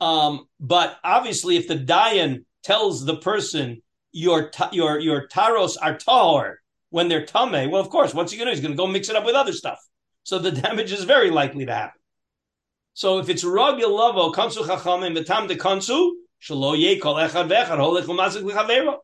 [0.00, 6.56] Um, but obviously, if the Dayan tells the person your your your taros are tahor
[6.90, 8.56] when they're tame, well, of course, what's he going to do?
[8.56, 9.78] He's going to go mix it up with other stuff.
[10.22, 12.00] So the damage is very likely to happen.
[12.94, 16.10] So if it's ragil lavo oh, kansu chachamim v'tam de kansu
[16.42, 18.98] yekol echad v'echad.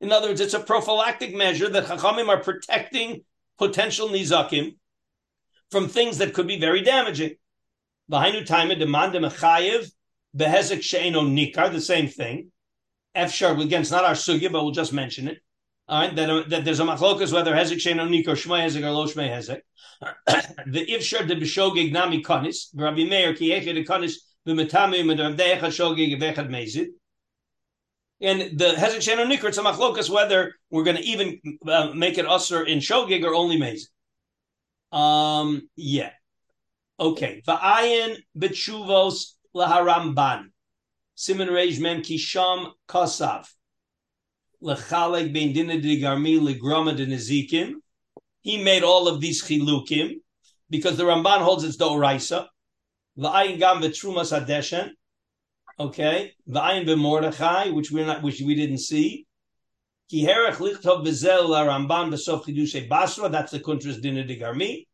[0.00, 3.24] In other words, it's a prophylactic measure that Chachamim are protecting
[3.58, 4.76] potential nizakim
[5.72, 7.34] from things that could be very damaging.
[8.10, 9.90] V'hainu time demand mechayev
[10.36, 12.52] behezek she'eno nikar, the same thing.
[13.18, 15.38] Efshar, again, it's not our sugya, but we'll just mention it.
[15.88, 19.06] All right, that, that there's a machlokas whether hezek she'eno nikar, shmei hezek or lo
[19.06, 19.60] shmei hezek.
[20.66, 26.20] The ifshar de b'shogeg nami kanis, Rabbi Meir ki echid kanis b'metamim and de'echad shogeg
[26.20, 26.88] v'echad mezid.
[28.20, 32.18] And the hezek she'eno nikar, it's a machlokas whether we're going to even uh, make
[32.18, 33.88] it usher in shogeg or only mezid.
[34.96, 36.10] Um, yeah.
[37.00, 37.42] Okay.
[37.46, 40.50] Va'ayin betshuvos laharamban.
[41.18, 43.48] Siman Reish Mem Kisham Kosav.
[44.62, 47.72] Lechalek ben dina de garmi legroma Denezikim.
[48.42, 50.20] He made all of these chilukim
[50.70, 52.46] because the Ramban holds it's doraisa.
[53.18, 54.90] Va'ayin gam betrumas adeshen.
[55.80, 56.34] Okay.
[56.48, 59.26] Va'ayin b'mordechai, which we're not, which we didn't see.
[60.08, 63.28] Ki herech lichtov bezel la Ramban besof chidushe basra.
[63.28, 64.86] That's the kuntras dinner de.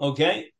[0.00, 0.50] Okay.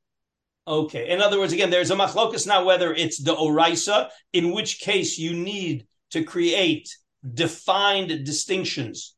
[0.67, 1.09] Okay.
[1.09, 5.19] In other words, again, there's a machlokus now whether it's the oraisa, in which case
[5.19, 6.89] you need to create
[7.35, 9.15] defined distinctions.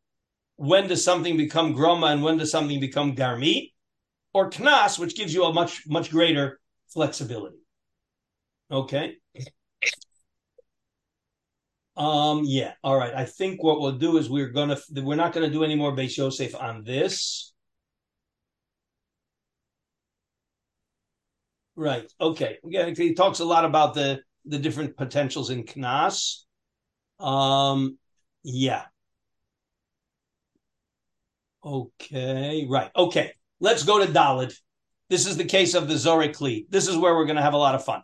[0.57, 3.73] When does something become groma and when does something become garmi?
[4.35, 7.59] Or knas, which gives you a much, much greater flexibility.
[8.71, 9.17] Okay.
[11.97, 12.73] Um, yeah.
[12.83, 13.13] All right.
[13.15, 16.17] I think what we'll do is we're gonna we're not gonna do any more Beis
[16.17, 17.52] Yosef on this.
[21.83, 22.09] Right.
[22.21, 22.59] Okay.
[22.63, 26.45] Yeah, he talks a lot about the the different potentials in Knas.
[27.19, 27.99] Um,
[28.45, 28.85] yeah.
[31.65, 32.67] Okay.
[32.71, 32.91] Right.
[32.95, 33.33] Okay.
[33.59, 34.55] Let's go to Dalid.
[35.11, 36.67] This is the case of the Zorekli.
[36.71, 38.03] This is where we're going to have a lot of fun.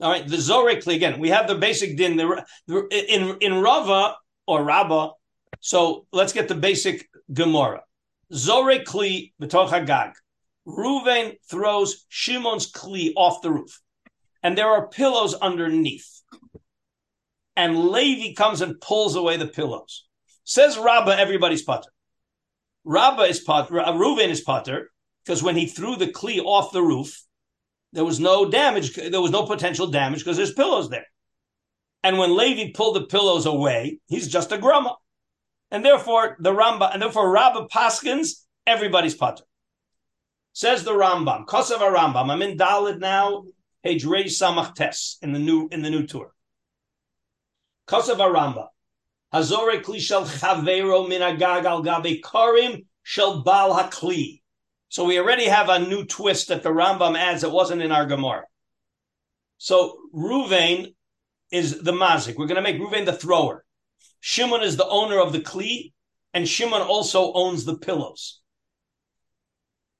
[0.00, 0.26] All right.
[0.26, 1.20] The Zorekli again.
[1.20, 2.16] We have the basic din.
[2.16, 2.42] The,
[2.90, 5.10] in in Rava or Rabba.
[5.60, 7.82] So let's get the basic Gemara.
[8.32, 10.14] Zorekli b'toch hagag.
[10.66, 13.80] Ruvain throws Shimon's kli off the roof,
[14.42, 16.22] and there are pillows underneath.
[17.56, 20.06] And Levi comes and pulls away the pillows.
[20.44, 21.90] Says Rabba, everybody's putter.
[22.84, 23.74] Rabba is putter.
[23.74, 24.90] Ruvain is putter
[25.24, 27.22] because when he threw the kli off the roof,
[27.92, 28.94] there was no damage.
[28.94, 31.06] There was no potential damage because there's pillows there.
[32.02, 34.96] And when Levi pulled the pillows away, he's just a grumma.
[35.70, 39.44] And therefore, the Ramba, and therefore Rabba Paskins, everybody's putter.
[40.54, 42.30] Says the Rambam, Kosav Rambam.
[42.30, 43.44] I'm in Dalid now,
[43.82, 46.32] page Reish Samach Tes in the new in the new Tur.
[47.88, 48.68] Kosav Rambam.
[49.34, 54.42] Hazore kli shel chavero min agag al gabe karim shel bal hakli.
[54.88, 58.06] So we already have a new twist that the Rambam adds that wasn't in our
[58.06, 58.44] Gemara.
[59.58, 60.94] So Ruvain
[61.50, 62.36] is the mazik.
[62.36, 63.64] We're going to make Ruvain the thrower.
[64.20, 65.92] Shimon is the owner of the kli,
[66.32, 68.40] and Shimon also owns the pillows.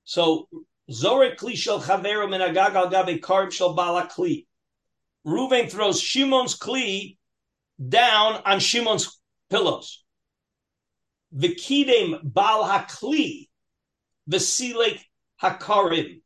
[0.05, 0.49] So
[0.91, 4.47] Zorek Kli Shel Chavero Min Agag Al Gabe Shel Bala Kli.
[5.27, 7.17] Reuven throws Shimon's Kli
[7.89, 9.19] down on Shimon's
[9.51, 10.05] pillows.
[11.35, 13.49] Vikidem Bal HaKli
[14.31, 15.01] Vesilek
[15.43, 16.21] Hakarim.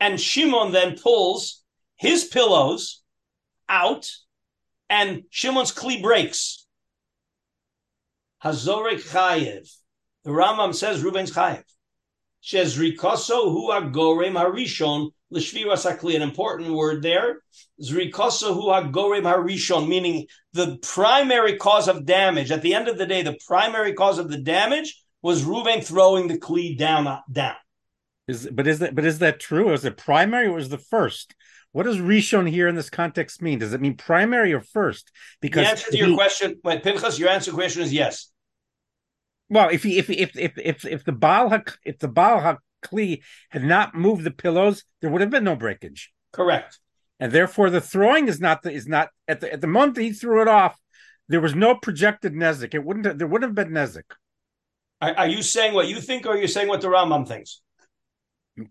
[0.00, 1.64] And Shimon then pulls
[1.96, 3.02] his pillows
[3.68, 4.08] out
[4.88, 6.66] and Shimon's Kli breaks.
[8.44, 9.68] Hazorek Chayev.
[10.22, 11.64] The Rambam says Reuven's Chayev.
[12.42, 16.16] Shezrikoso hu agorem harishon l'shviras hakli.
[16.16, 17.42] An important word there.
[17.82, 22.50] Zrikoso hu agorem harishon, meaning the primary cause of damage.
[22.50, 26.28] At the end of the day, the primary cause of the damage was Ruven throwing
[26.28, 27.20] the kli down.
[27.30, 27.56] down.
[28.28, 29.72] Is but is that but is that true?
[29.72, 31.34] Is it primary or was the first?
[31.72, 33.58] What does Rishon here in this context mean?
[33.58, 35.10] Does it mean primary or first?
[35.40, 38.30] Because the answer to your question, wait, Pinchas, your answer question is yes.
[39.50, 43.64] Well, if he, if if if if if the Baal if the Baal Hakli had
[43.64, 46.12] not moved the pillows, there would have been no breakage.
[46.32, 46.78] Correct.
[47.20, 50.12] And therefore, the throwing is not the, is not at the at the moment he
[50.12, 50.78] threw it off.
[51.28, 52.74] There was no projected nezik.
[52.74, 53.06] It wouldn't.
[53.06, 54.04] Have, there would have been nezik.
[55.00, 57.60] Are, are, you saying what you think, or are you saying what the Rambam thinks?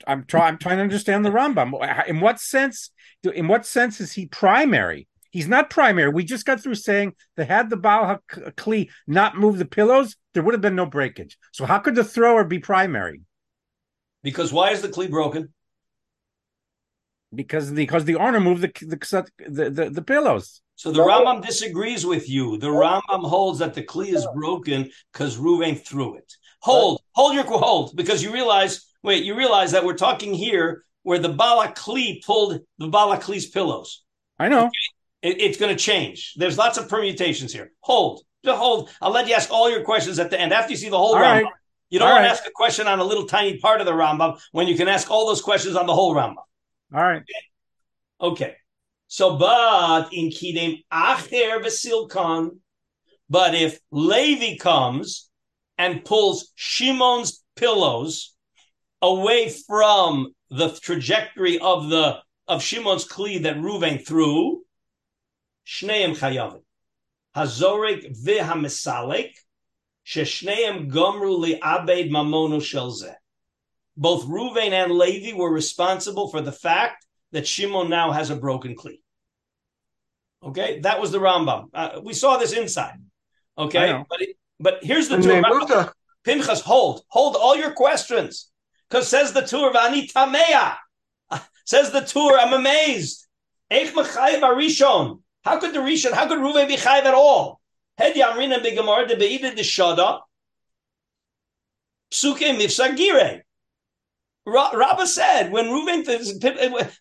[0.06, 0.54] I'm trying.
[0.54, 2.08] I'm trying to understand the Rambam.
[2.08, 2.92] In what sense?
[3.24, 5.08] In what sense is he primary?
[5.38, 6.10] He's not primary.
[6.10, 10.42] We just got through saying that had the Baal Kli not moved the pillows, there
[10.42, 11.38] would have been no breakage.
[11.52, 13.22] So how could the thrower be primary?
[14.24, 15.54] Because why is the Kli broken?
[17.36, 20.64] Because the, because the owner moved the the, the, the, the pillows.
[20.74, 22.58] So the Rambam disagrees with you.
[22.58, 26.34] The Rambam holds that the Kli is broken because Ruvain threw it.
[26.62, 31.20] Hold, hold your hold, because you realize, wait, you realize that we're talking here where
[31.20, 34.04] the Bala Kli pulled the Bala Kli's pillows.
[34.40, 34.62] I know.
[34.62, 34.97] Okay?
[35.22, 36.34] It, it's going to change.
[36.38, 37.72] There's lots of permutations here.
[37.82, 38.22] Hold.
[38.46, 38.90] Just hold.
[39.02, 41.16] I'll let you ask all your questions at the end after you see the whole
[41.16, 41.44] All Rambam.
[41.44, 41.46] right.
[41.90, 42.28] You don't All want right.
[42.28, 44.88] to ask a question on a little tiny part of the Rambam when you can
[44.88, 46.36] ask all those questions on the whole Rambam.
[46.94, 47.24] All right.
[48.22, 48.56] Okay.
[49.08, 52.58] So, but in Kidem Acher Basilkan,
[53.30, 55.30] but if Levi comes
[55.78, 58.34] and pulls Shimon's pillows
[59.02, 64.62] away from the trajectory of the of Shimon's kli that Ruven threw,
[65.68, 66.62] Shneim Chayavim.
[67.36, 69.34] Hazorek v'hamisalek,
[70.06, 73.14] sheshneim gomru li'abed mamono shel zeh.
[73.98, 78.76] Both Ruvain and Levi were responsible for the fact that Shimon now has a broken
[78.76, 79.00] kli.
[80.44, 81.70] Okay, that was the Rambam.
[81.74, 83.00] Uh, we saw this inside.
[83.58, 85.30] Okay, but it, but here's the And two.
[85.30, 85.92] they moved the
[86.24, 88.50] Pinchas, hold, hold all your questions.
[88.90, 90.76] Because says the Tur, Vani Tamea.
[91.66, 93.28] Says the Tur, I'm amazed.
[93.72, 95.22] Eich mechayev arishon.
[95.48, 97.62] How could the Rishon, how could Ruven be chayev at all?
[97.98, 100.20] Hed yamrina begamar de beida de shada.
[102.12, 103.44] Psuke mifsagire.
[104.46, 106.06] Rabba said when Ruven,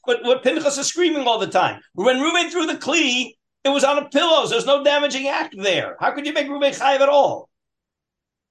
[0.05, 1.81] what, what Pinchas is screaming all the time.
[1.95, 3.35] When Ruven threw the kli,
[3.65, 4.51] it was on a pillows.
[4.51, 5.97] There's no damaging act there.
[5.99, 7.49] How could you make Ruven chayev at all?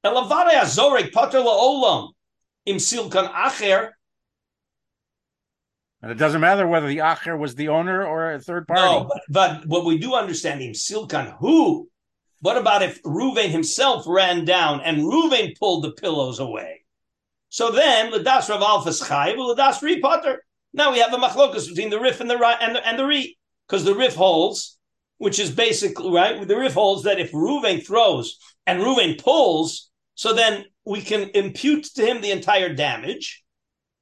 [0.05, 2.11] Elavare azorek pater la'olam
[2.65, 3.91] im silkan acher.
[6.01, 8.81] And it doesn't matter whether the Acher was the owner or a third party.
[8.81, 11.89] No, but, but what we do understand im silkan who.
[12.41, 16.83] What about if Ruvain himself ran down and Ruvain pulled the pillows away?
[17.49, 20.43] So then ladas Rav Alfas chayiv ladas Ri pater.
[20.73, 23.37] Now we have a machlokas between the Rif and the and the, and the Ri
[23.65, 24.77] because the Rif holds,
[25.17, 26.45] which is basically right.
[26.45, 28.37] The Rif holds that if Ruvain throws
[28.67, 33.44] and Ruvain pulls, so then we can impute to him the entire damage.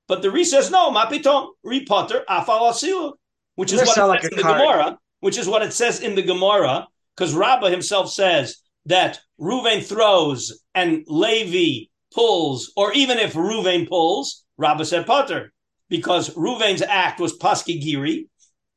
[0.07, 3.13] But the Ri says no, mapitom Ri Potter afal asilu,
[3.55, 4.43] which is what it like says in the.
[4.43, 9.83] Gemara, which is what it says in the Gemara, because Rabbah himself says that Ruvain
[9.83, 15.53] throws and Levi pulls, or even if Ruvain pulls, Rabbah said Potter,
[15.89, 18.27] because Ruvain's act was Paski Giri,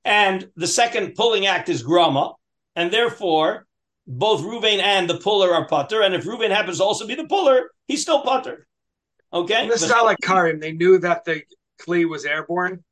[0.04, 2.34] and the second pulling act is Grama,
[2.76, 3.66] and therefore
[4.06, 7.26] both Ruvain and the puller are Potter, and if Ruvain happens to also be the
[7.26, 8.68] puller, he's still Potter.
[9.32, 9.68] Okay?
[9.68, 10.60] This is not like Karim.
[10.60, 11.42] They knew that the
[11.80, 12.82] kli was airborne.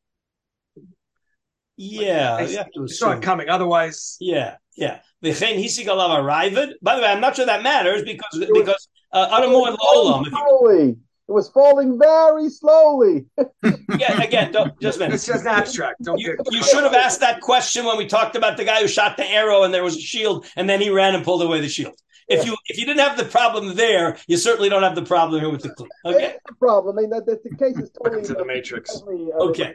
[1.76, 3.48] Yeah, They you They saw it coming.
[3.48, 5.00] Otherwise, Yeah, yeah.
[5.24, 6.56] V'chein hisig alav arrived.
[6.82, 9.68] By the way, I'm not sure that matters because was- because uh, It Adamu was
[9.70, 10.96] and falling you, slowly.
[11.26, 13.24] It was falling very slowly.
[13.98, 15.14] yeah, again, don't, just a minute.
[15.14, 16.02] it's just abstract.
[16.02, 18.88] Don't You, you should have asked that question when we talked about the guy who
[18.88, 21.60] shot the arrow and there was a shield and then he ran and pulled away
[21.60, 21.94] the shield.
[22.28, 25.40] If you if you didn't have the problem there, you certainly don't have the problem
[25.40, 25.88] here with the clue.
[26.06, 26.18] Okay.
[26.18, 26.98] That's the problem.
[26.98, 28.98] I mean, that, that the case is totally, Welcome to the Matrix.
[29.00, 29.74] totally, uh, Okay.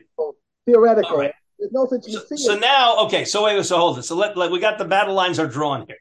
[0.66, 1.12] theoretical.
[1.12, 1.34] All right.
[1.60, 2.38] There's no such So, thing.
[2.38, 4.04] so now, okay, so wait, so hold it.
[4.04, 5.98] So let, let we got the battle lines are drawn here.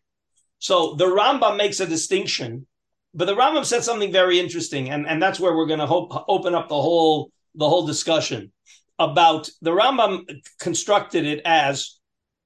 [0.61, 2.67] So the Rambam makes a distinction,
[3.13, 6.13] but the Rambam said something very interesting, and, and that's where we're going to hope
[6.29, 8.53] open up the whole the whole discussion
[9.01, 10.25] about the Rambam
[10.61, 11.99] constructed it as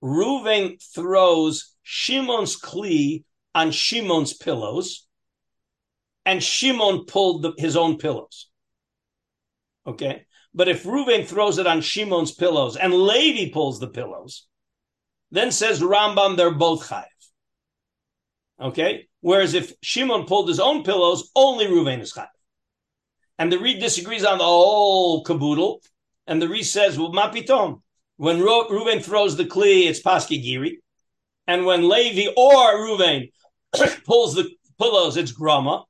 [0.02, 3.24] Ruven throws Shimon's kli
[3.54, 5.06] on Shimon's pillows,
[6.24, 8.48] and Shimon pulled the, his own pillows.
[9.86, 10.26] Okay.
[10.54, 14.46] But if Reuven throws it on Shimon's pillows and Levi pulls the pillows,
[15.30, 17.06] then says Rambam, they're both chayiv.
[18.60, 19.08] Okay?
[19.20, 22.28] Whereas if Shimon pulled his own pillows, only Reuven is chayiv.
[23.38, 25.80] And the Reed disagrees on the whole caboodle.
[26.26, 27.80] And the Reed says, well, mapitom.
[28.18, 30.78] When Reuven throws the kli, it's paski giri.
[31.46, 33.32] And when Levi or Reuven
[34.04, 35.84] pulls the pillows, it's grama.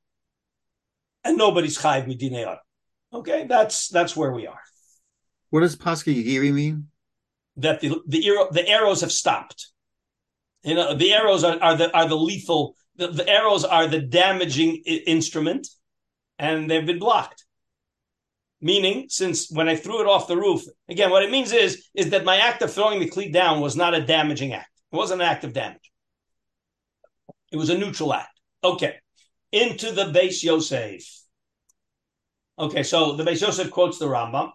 [1.23, 2.57] And nobody's chayiv midinei
[3.13, 4.59] Okay, that's that's where we are.
[5.51, 6.87] What does Paski Giri mean?
[7.57, 9.69] That the the arrow, the arrows have stopped.
[10.63, 12.75] You know, the arrows are, are the are the lethal.
[12.95, 15.67] The, the arrows are the damaging I- instrument,
[16.39, 17.45] and they've been blocked.
[18.61, 22.09] Meaning, since when I threw it off the roof, again, what it means is is
[22.09, 24.71] that my act of throwing the cleat down was not a damaging act.
[24.91, 25.91] It wasn't an act of damage.
[27.53, 28.39] It was a neutral act.
[28.63, 28.95] Okay,
[29.51, 31.03] into the Beis Yosef.
[32.57, 34.51] Okay, so the Beis Yosef quotes the Rambam,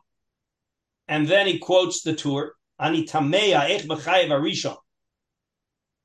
[1.06, 2.54] and then he quotes the Tur.
[2.80, 4.76] Ani ech b'chayev arishon.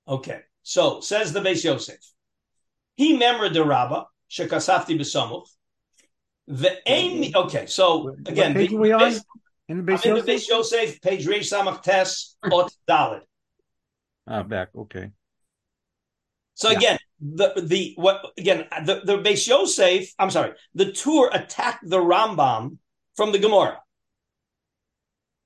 [0.08, 2.00] Okay, so says the Beis Yosef.
[2.96, 5.48] He memra de Rabba shekasafti b'samuch.
[6.48, 7.32] The aim.
[7.36, 9.14] Okay, so again, what page the, are we on?
[9.68, 13.22] In the I'm base in the Beis Yosef, page Reish Samach Tes Ot Dalet.
[14.28, 14.70] Ah, back.
[14.76, 15.10] Okay.
[16.56, 16.78] So Yeah.
[16.78, 21.98] again, the the what again the the Beis Yosef, I'm sorry, the Tur attacked the
[21.98, 22.78] Rambam
[23.16, 23.80] from the Gemara.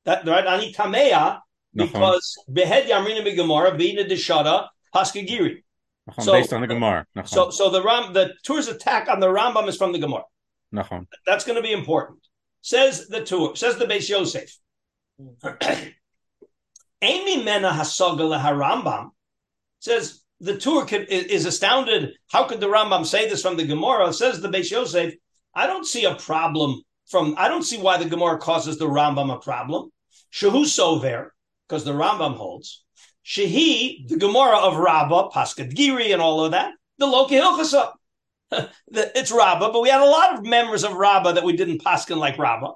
[0.06, 1.40] That right, Ani Tameya,
[1.76, 1.92] Nachon.
[1.92, 5.64] because behed Yamrina Gemara, Bina Deshada, Paskagiri.
[6.22, 7.06] So- based on the Gemara.
[7.18, 7.28] Nachon.
[7.28, 10.24] So, so the Ram, the Tur's attack on the Rambam is from the Gemara.
[10.74, 11.06] Nachon.
[11.26, 12.20] That's going to be important.
[12.62, 14.50] Says the Tur, says the Beis Yosef.
[15.22, 15.90] Mm-hmm.
[17.02, 19.10] Amy Mena Hasaga Harambam
[19.80, 22.14] says the Tur is, astounded.
[22.32, 24.14] How could the Rambam say this from the Gemara?
[24.14, 25.14] Says the Beis Yosef.
[25.54, 27.36] I don't see a problem from.
[27.38, 29.90] I don't see why the Gemara causes the Rambam a problem.
[30.32, 31.30] Shehu Sover,
[31.68, 32.84] because the Rambam holds.
[33.26, 36.74] Shehi, the Gemara of Rabbah, Paskat Giri, and all of that.
[36.98, 37.92] The Loki Hilchasa.
[38.88, 42.18] it's Rabbah, but we had a lot of members of Rabbah that we didn't paskin
[42.18, 42.74] like Rabbah.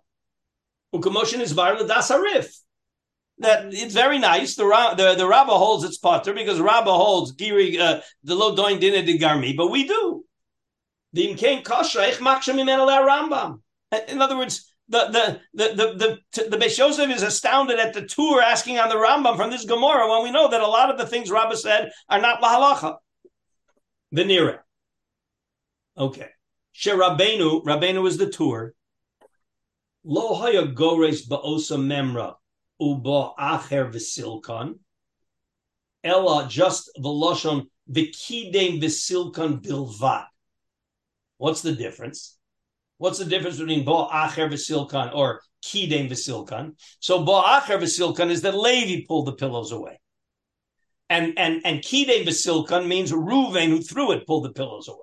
[0.94, 2.61] Ukamoshin is Var Das Arif.
[3.40, 4.56] That it's very nice.
[4.56, 4.66] The
[4.98, 9.02] the, the Rabbah holds its potter because Rabbah holds Giri uh, the lo doin dinner
[9.02, 10.26] de garmi, but we do.
[11.14, 13.62] The imkain kasha Rambam.
[14.08, 18.06] In other words, the the the the the, the Beis Yosef is astounded at the
[18.06, 20.98] Tur asking on the Rambam from this Gemara when we know that a lot of
[20.98, 22.98] the things Rabbah said are not lahalacha.
[24.14, 24.60] Venira.
[25.98, 26.30] Okay.
[26.74, 28.74] She Rabbeinu, Rabbeinu is the Tur.
[30.04, 32.36] Lo haya gores ba'osa memra
[32.82, 34.80] uba acher v'silkan.
[36.04, 40.26] Ella just the loshon v'kidem v'silkan bilvat.
[41.38, 42.38] What's the difference?
[42.98, 46.74] What's the difference between ba acher v'silkan or kidem v'silkan?
[47.00, 50.00] So ba acher v'silkan is that Levi pulled the pillows away.
[51.10, 54.98] And and and kidem v'silkan means Ruvain who threw it pulled the pillows away.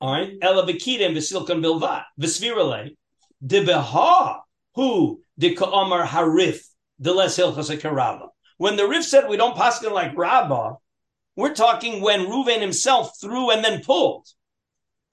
[0.00, 0.32] All right.
[0.42, 2.96] Ela bekidem v'silkan bilvat v'svirale
[3.44, 4.40] debeha
[4.74, 6.60] who de ka'amar harif
[6.98, 8.28] the less hilchas karava.
[8.56, 10.74] When the Rif said we don't paskin like Rabbah,
[11.36, 14.26] we're talking when Ruvain himself threw and then pulled.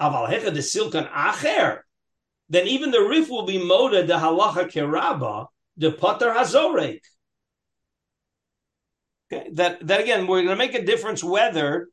[0.02, 1.80] Aval hecha de silkan acher.
[2.50, 5.48] Then even the Rif will be moda de halacha keraba
[5.78, 7.02] de pater hazorek.
[9.32, 11.90] Okay, that that again, we're going to make a difference whether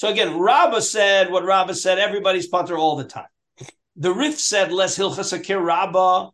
[0.00, 3.26] so again, Rabbah said what Rabbah said, everybody's putter all the time.
[3.96, 6.30] The Rif said, less hilchas Rabbah.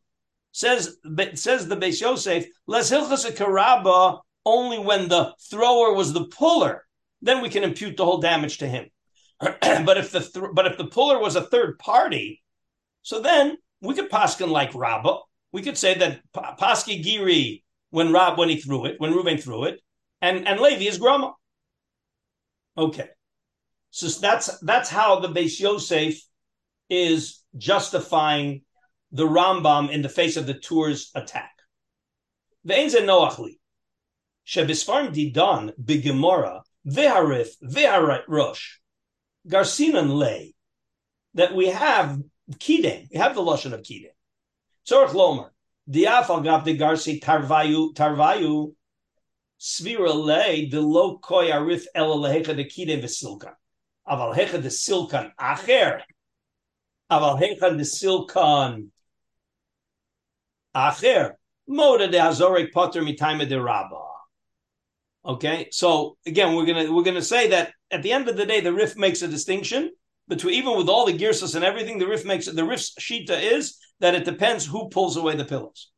[0.57, 0.97] Says,
[1.35, 6.83] says the Beis Yosef, less hilchas akir Rabbah only when the thrower was the puller.
[7.21, 8.89] Then we can impute the whole damage to him.
[9.39, 12.43] but if the th- but if the puller was a third party,
[13.03, 15.19] so then we could paskin like Rabba.
[15.53, 19.37] We could say that pa- Paski Giri when Rab when he threw it, when Reuben
[19.37, 19.83] threw it,
[20.23, 21.35] and and Levi is Grama.
[22.79, 23.11] Okay.
[23.91, 26.19] So that's that's how the Beis Yosef
[26.89, 28.63] is justifying
[29.17, 31.53] the Rambam in the face of the Tur's attack.
[32.67, 33.59] Ve'en ze noachli.
[34.47, 38.77] Shebisfarm didan begemora veharif veharosh
[39.49, 40.55] garsinan lay
[41.35, 42.21] that we have
[42.55, 43.09] kidem.
[43.13, 44.15] We have the lashon of kidem.
[44.89, 45.53] Tzorach lomer
[45.89, 48.75] diafal gab de garsi tarvayu tarvayu
[49.61, 53.55] svira lay de lo koy arif el lehecha de kidem v'silkan.
[54.09, 56.03] Aval hecha de silkan acher.
[57.11, 58.91] Aval hecha de silkan
[60.77, 61.33] acher.
[61.69, 63.59] Moda de potter mitaima de.
[65.25, 68.61] Okay, so again, we're gonna we're gonna say that at the end of the day,
[68.61, 69.91] the Rif makes a distinction
[70.29, 71.99] between even with all the girsas and everything.
[71.99, 75.91] The Rif makes the Rif's shita is that it depends who pulls away the pillows.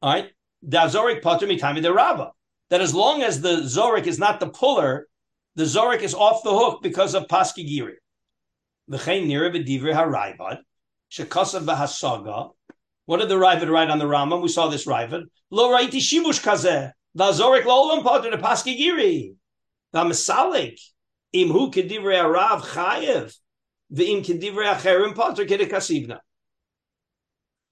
[0.00, 0.30] All right,
[0.62, 2.30] the hazorek potter mitaima de rabba.
[2.70, 5.08] That as long as the zorek is not the puller,
[5.54, 7.96] the Zorik is off the hook because of Paski Giri.
[8.90, 10.58] V'chein nira v'divrei haraibad,
[11.10, 12.52] shekasav v'hasaga.
[13.12, 14.40] What did the Ravid write on the Rambam?
[14.40, 15.24] We saw this Ravid.
[15.50, 16.92] Lo raiti shibush kazeh.
[17.14, 19.34] V'azorik lo olam potter de Paski Giri.
[19.94, 20.80] V'amisalik.
[21.34, 23.36] Imhu kedivrei harav chayev.
[23.92, 26.20] V'im kedivrei acherim potter kedekasivna.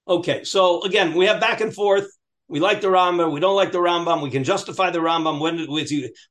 [0.07, 2.05] Okay, so again, we have back and forth.
[2.47, 3.33] We like the Rambam.
[3.33, 4.21] We don't like the Rambam.
[4.21, 5.39] We can justify the Rambam.
[5.39, 5.65] When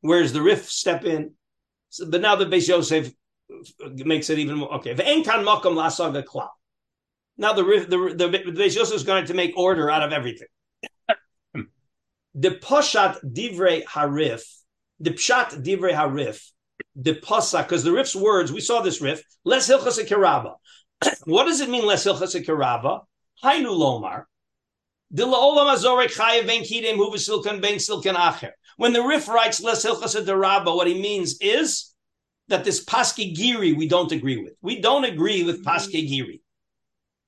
[0.02, 1.32] where's the Rif step in?
[1.88, 3.10] So, but now the Beis Yosef
[3.92, 4.94] makes it even more okay.
[4.94, 6.50] Ve'en kan makom lasaga klal.
[7.40, 10.48] Now the the the, the is going to make order out of everything.
[12.34, 14.42] the poshat divrei harif,
[15.00, 16.50] the pshat divrei harif,
[16.94, 18.52] the posa because the Rif's words.
[18.52, 19.22] We saw this Rif.
[19.44, 20.56] Les hilchas kiraba.
[21.24, 21.86] what does it mean?
[21.86, 23.04] Les hilchas kiraba.
[23.42, 24.24] Hainu lomar.
[28.76, 31.92] When the Rif writes Les Hilchas Daraba, what he means is
[32.46, 34.52] that this Paski Giri we don't agree with.
[34.62, 36.42] We don't agree with Paski Giri.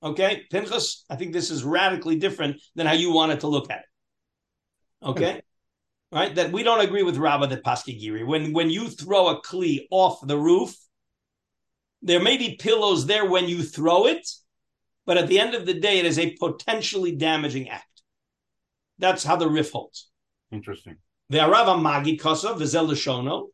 [0.03, 3.79] Okay, Pinchas, I think this is radically different than how you wanted to look at
[3.79, 5.07] it.
[5.07, 5.41] Okay,
[6.11, 6.35] right?
[6.35, 8.23] That we don't agree with Rabba that Paski Giri.
[8.23, 10.75] When when you throw a kli off the roof,
[12.01, 14.27] there may be pillows there when you throw it,
[15.05, 18.01] but at the end of the day, it is a potentially damaging act.
[18.99, 20.09] That's how the Rif holds.
[20.51, 20.97] Interesting.
[21.29, 23.47] The Arava Magi Kosa, Vizel Shono,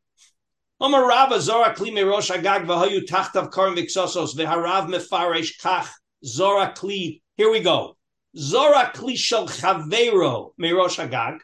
[0.82, 5.90] Omer Rava Zora Kli Merosh Agag V'Hayu Tachtav Karim V'Ksosos V'Harav Mefaresh Kach
[6.24, 7.22] Zora Kli.
[7.36, 7.98] Here we go.
[8.38, 11.42] Zora Kli Shel Chavero Merosh Agag.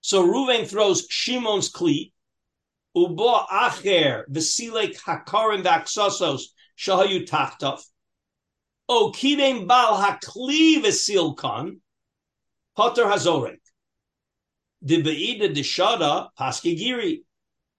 [0.00, 2.12] So Ruvain throws Shimon's Kli.
[2.96, 6.42] Ubo Acher V'Silek Hakarim V'Ksosos
[6.78, 7.82] Shahayu Tachtav.
[8.88, 11.80] O Kidem Bal Hakli V'Silkan.
[12.76, 13.58] Potter Hazorek.
[14.82, 17.24] The Beida Deshada Paske Giri.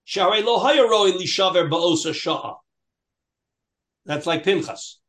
[0.04, 2.56] Shari lo hayaroi lishaver ba'osa sha'a.
[4.04, 4.99] That's like Pinchas.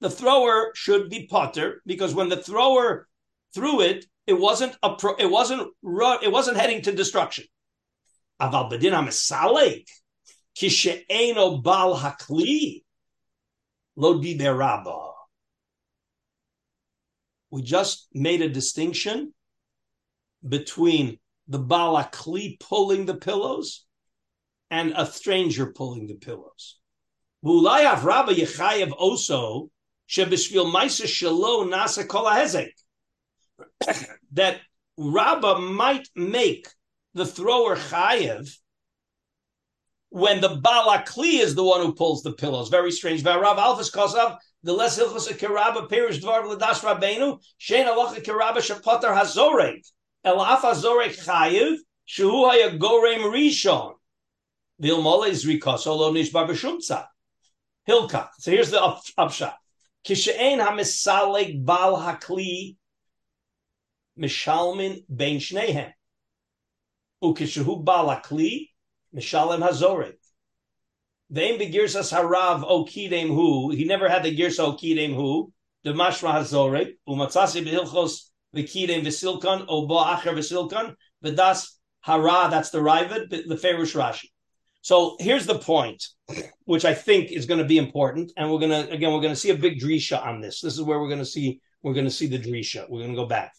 [0.00, 3.06] The thrower should be potter because when the thrower
[3.54, 5.68] threw it, it wasn't a pro, it wasn't
[6.22, 7.44] it wasn't heading to destruction.
[8.40, 9.86] Aval bedin hamisalek
[10.56, 12.82] kishe'eno bal hakli
[13.96, 15.12] lo diberaba.
[17.50, 19.34] We just made a distinction
[20.46, 23.84] between the balakli pulling the pillows
[24.70, 26.78] and a stranger pulling the pillows.
[27.44, 29.70] Yechayev also
[30.10, 32.24] shebishvil ma'isa shelo nasa kol.
[34.32, 34.60] That
[34.96, 36.68] Rabba might make
[37.14, 38.54] the thrower chayev
[40.10, 42.68] when the balakli is the one who pulls the pillows.
[42.68, 43.22] Very strange.
[43.22, 48.58] V'arav alfas kosav the less hilchos a kirabba perish dvar l'dash rabbeinu shein alacha kirabba
[48.58, 49.82] shapatar hazorek
[50.24, 53.94] el af chayev shehu haya gorem rishon.
[54.82, 57.06] Vilmola is rikosolo nishbar b'shumtza.
[57.88, 58.28] Hilka.
[58.38, 58.82] So here's the
[59.16, 59.59] upshot.
[60.04, 62.76] Kishein hamisalek bal hakli
[64.18, 65.92] mishalmin bein shnehem.
[67.22, 68.68] Ukishehu bal hakli
[69.14, 70.16] mishalem hazorek.
[71.30, 73.70] Vein begirsas harav o kidem hu.
[73.70, 75.52] He never had the girsa o kidem hu.
[75.84, 76.94] The mashma hazorek.
[77.08, 80.96] Umatzasi behilchos v'kidem v'silkan o bo acher v'silkan.
[81.24, 82.48] V'das hara.
[82.50, 83.30] That's the Ravid.
[83.30, 84.30] The Ferush Rashi.
[84.82, 86.04] So here's the point,
[86.64, 89.34] which I think is going to be important, and we're going to again we're going
[89.34, 90.60] to see a big drisha on this.
[90.60, 92.88] This is where we're going to see we're going to see the drisha.
[92.88, 93.52] We're going to go back.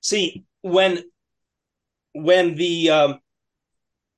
[0.00, 1.02] See when
[2.12, 3.18] when the um,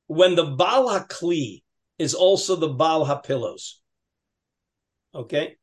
[0.06, 1.62] when the bal hakli
[1.98, 3.80] is also the bal pillows.
[5.14, 5.56] Okay.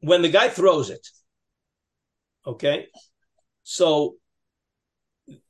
[0.00, 1.06] When the guy throws it,
[2.46, 2.88] okay,
[3.62, 4.16] so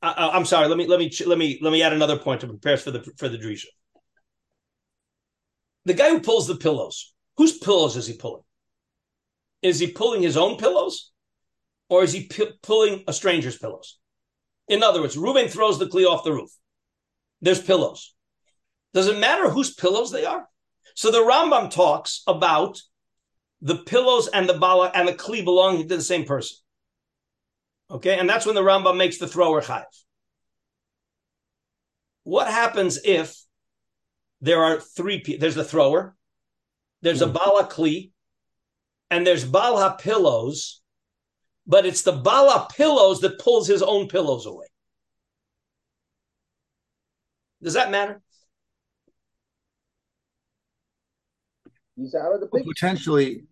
[0.01, 0.67] I, am sorry.
[0.67, 3.01] Let me let me let me let me add another point to prepare for the
[3.17, 3.65] for the drisha.
[5.85, 8.43] The guy who pulls the pillows, whose pillows is he pulling?
[9.61, 11.11] Is he pulling his own pillows,
[11.89, 13.97] or is he p- pulling a stranger's pillows?
[14.67, 16.49] In other words, Reuben throws the kli off the roof.
[17.41, 18.15] There's pillows.
[18.93, 20.47] Does it matter whose pillows they are?
[20.95, 22.81] So the Rambam talks about
[23.61, 26.57] the pillows and the bala and the kli belonging to the same person.
[27.89, 29.83] Okay, and that's when the Rambam makes the thrower chayiv.
[32.23, 33.35] What happens if
[34.41, 35.41] there are three people?
[35.41, 36.15] There's the thrower,
[37.01, 37.33] there's a hmm.
[37.33, 38.11] bala kli,
[39.11, 40.81] and there's bala pillows,
[41.67, 44.65] but it's the bala pillows that pulls his own pillows away.
[47.61, 48.21] Does that matter?
[51.95, 52.67] He's out of the picture.
[52.67, 53.43] Potentially,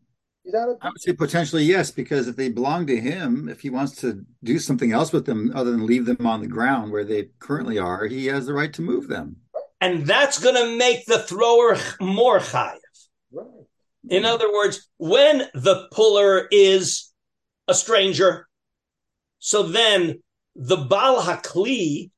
[0.46, 4.26] I would say potentially yes, because if they belong to him, if he wants to
[4.44, 7.80] do something else with them other than leave them on the ground where they currently
[7.80, 9.38] are, he has the right to move them.
[9.80, 12.78] And that's going to make the thrower more chayiv.
[13.32, 13.48] Right.
[14.10, 17.12] In other words, when the puller is
[17.68, 18.48] a stranger,
[19.40, 20.22] so then
[20.56, 22.12] the bal hakli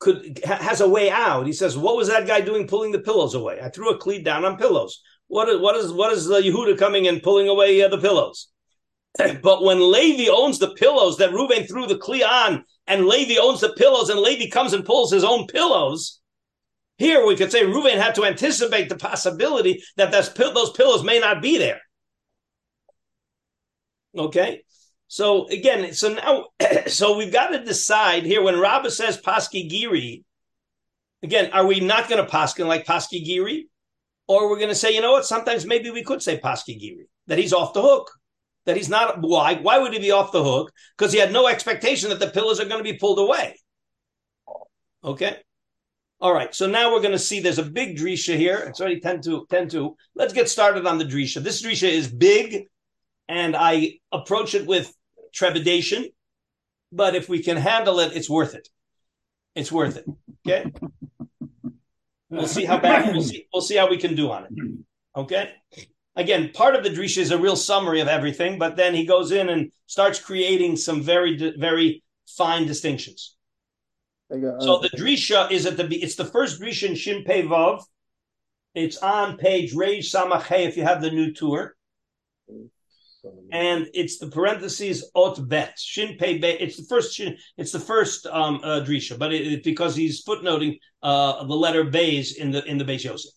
[0.00, 1.46] could has a way out.
[1.46, 3.60] He says, "What was that guy doing, pulling the pillows away?
[3.62, 5.00] I threw a cleat down on pillows.
[5.28, 8.48] What is what is what is the Yehuda coming and pulling away uh, the pillows?
[9.42, 13.60] but when Levi owns the pillows that Reuben threw the cleat on, and Levi owns
[13.60, 16.20] the pillows, and Levi comes and pulls his own pillows.
[16.98, 21.40] Here we could say Reuben had to anticipate the possibility that those pillows may not
[21.40, 21.80] be there.
[24.16, 24.64] Okay,
[25.10, 26.46] so again, so now,
[26.86, 30.24] so we've got to decide here when Rabbah says Paski Giri.
[31.24, 33.68] Again, are we not going to paskin like Paski Giri?
[34.28, 35.26] Or we're going to say, you know what?
[35.26, 38.12] Sometimes maybe we could say Paskigiri, that he's off the hook,
[38.64, 39.20] that he's not.
[39.20, 39.56] Why?
[39.56, 40.70] Why would he be off the hook?
[40.96, 43.58] Because he had no expectation that the pillars are going to be pulled away.
[45.02, 45.38] Okay.
[46.20, 46.54] All right.
[46.54, 48.58] So now we're going to see there's a big drisha here.
[48.58, 49.96] It's already 10 to 10 to.
[50.14, 51.42] Let's get started on the drisha.
[51.42, 52.68] This drisha is big,
[53.28, 54.94] and I approach it with
[55.32, 56.08] trepidation.
[56.92, 58.68] But if we can handle it, it's worth it.
[59.54, 60.06] It's worth it.
[60.46, 60.72] Okay.
[62.28, 63.46] We'll see how bad we'll see.
[63.52, 64.50] We'll see how we can do on it.
[65.16, 65.50] Okay.
[66.16, 69.30] Again, part of the drisha is a real summary of everything, but then he goes
[69.32, 73.36] in and starts creating some very, very fine distinctions.
[74.32, 77.82] uh, So the drisha is at the it's the first drisha in Shin Pei Vav.
[78.74, 81.74] It's on page Reish Samach Hey if you have the new Tur,
[83.52, 86.60] and it's the parentheses Ot Bet Shin Pei Bet.
[86.60, 90.22] It's the first Shin, it's the first um, uh, drisha, but it, it- because he's
[90.24, 93.32] footnoting uh, the letter Bays in the in the Beis Yosef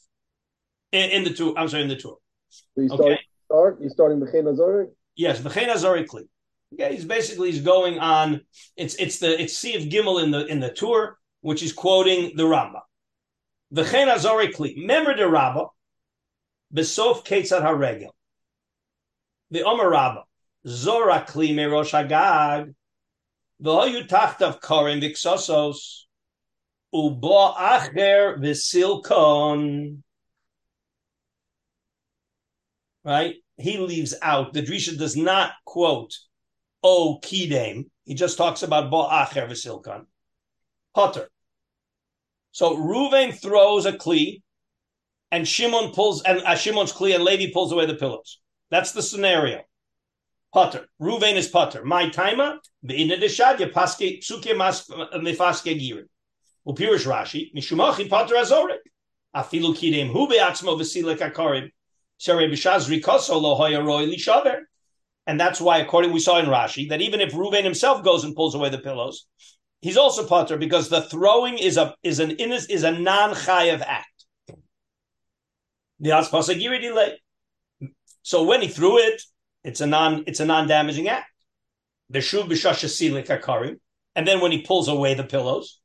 [0.92, 1.54] in, in the Tur.
[1.58, 2.16] I'm sorry, in the Tur.
[2.50, 3.20] So you Okay.
[3.46, 4.90] start, you starting Bechena Zorik?
[5.16, 6.24] Yes, V'chein Azori Kli.
[6.74, 8.42] Okay, he's basically he's going on.
[8.76, 12.36] It's it's the it's C of Gimel in the in the Tur, which is quoting
[12.36, 12.82] the Rambam.
[13.74, 14.76] V'chein Azori Kli.
[14.78, 15.68] Remember the Rabbah.
[16.74, 18.10] Besof Ketzad Haregel.
[19.52, 20.24] The Omer Rabbah.
[20.68, 22.74] Zora Kli Merosh Hagag.
[23.62, 26.04] V'hoyu Tachtav Korim Vixosos.
[26.94, 29.98] Ubo Acher V'silkon.
[33.04, 33.36] Right?
[33.58, 34.54] he leaves out.
[34.54, 36.18] The Drisha does not quote
[36.82, 37.90] O Kidem.
[38.06, 40.06] He just talks about Bo Acher V'silkan.
[40.94, 41.30] Potter.
[42.52, 44.42] So Ruvain throws a kli,
[45.32, 48.40] and Shimon pulls, and uh, Shimon's kli, and Levi pulls away the pillows.
[48.74, 49.62] That's the scenario.
[50.52, 50.88] Potter.
[51.00, 51.86] Ruvain is Potter.
[51.86, 56.06] My timer, Ve'ina Deshadya, Paske, Psuke Mas, Mefaske Girin.
[56.68, 58.80] Upirish Rashi, Mishumachi Potter Azorik.
[59.36, 61.70] Afilu Kidem, Hu Be'atzmo V'silek Akarim.
[65.28, 68.36] And that's why, according we saw in Rashi, that even if Reuven himself goes and
[68.36, 69.28] pulls away the pillows,
[69.82, 74.26] he's also potter because the throwing is a is an is a non chayav act.
[76.00, 77.20] The aspasagiri delay.
[78.24, 79.22] So when he threw it,
[79.64, 81.30] it's a non it's a non damaging act.
[82.10, 83.78] The shuv b'shashasilik
[84.16, 85.80] and then when he pulls away the pillows,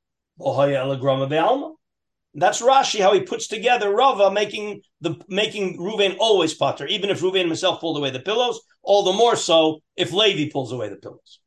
[2.35, 7.21] that's Rashi how he puts together Rava making the making Ruvain always potter, even if
[7.21, 8.61] Ruvain himself pulled away the pillows.
[8.83, 11.41] All the more so if Levi pulls away the pillows.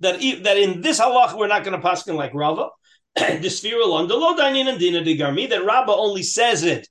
[0.00, 2.68] That that in this halach we're not going to paskin like Rava.
[3.40, 6.88] the Sphira Lon the lo dainin and dina de garmi that Rabbah only says it.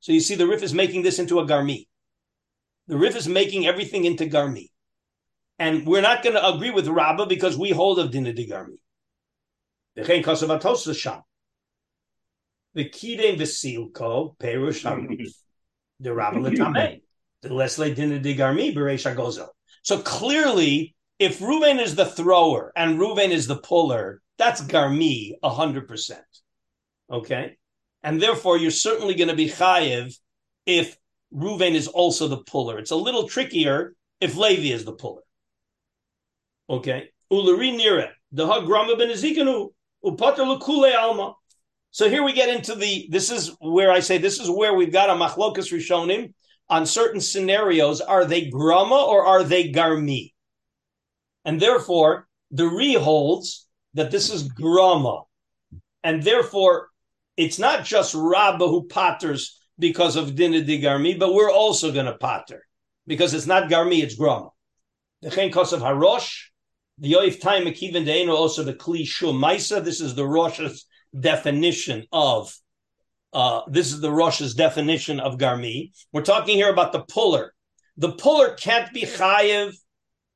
[0.00, 1.86] So you see, the Rif is making this into a garmi.
[2.86, 4.68] The Rif is making everything into garmi.
[5.58, 8.68] And we're not going to agree with Rabbah because we hold of Dina kosav
[9.96, 11.22] atosa sham.
[12.76, 14.84] V'kidem v'silko perush
[15.18, 15.32] haruf.
[16.00, 17.02] The Rabbah l'tamei.
[17.42, 19.48] The Leslie Dina Digarmi b'reish agozel.
[19.82, 25.88] So clearly, if Ruven is the thrower and Ruven is the puller, that's Garmi hundred
[25.88, 26.20] percent.
[27.10, 27.56] Okay,
[28.02, 30.16] and therefore you'Ri certainly going to be chayiv
[30.66, 30.96] if
[31.34, 32.78] Ruven is also the puller.
[32.78, 35.22] It's a little trickier if Levi is the puller.
[36.70, 37.10] Okay.
[37.32, 38.10] Ulari nira.
[38.32, 39.68] The hagrama ben ezikanu.
[40.04, 41.34] Upater alma.
[41.90, 44.92] So here we get into the, this is where I say, this is where we've
[44.92, 46.34] got a machlokas rishonim
[46.68, 48.00] on certain scenarios.
[48.00, 50.32] Are they grama or are they garmi?
[51.44, 53.66] And therefore, the re holds
[53.98, 55.22] that this is grama.
[56.04, 56.88] And therefore,
[57.36, 62.06] it's not just Rabba who patters because of dinah di garmi, but we're also going
[62.06, 62.64] to patter
[63.08, 64.50] because it's not garmi, it's grama.
[65.22, 66.44] The chen kosav harosh,
[66.98, 69.02] the Yoif Time Akivan Deino also the Kli
[69.34, 69.84] Maisa.
[69.84, 70.86] This is the Rosh's
[71.18, 72.54] definition of
[73.32, 75.90] uh, this is the Rosh's definition of Garmi.
[76.12, 77.52] We're talking here about the puller.
[77.96, 79.74] The puller can't be chayiv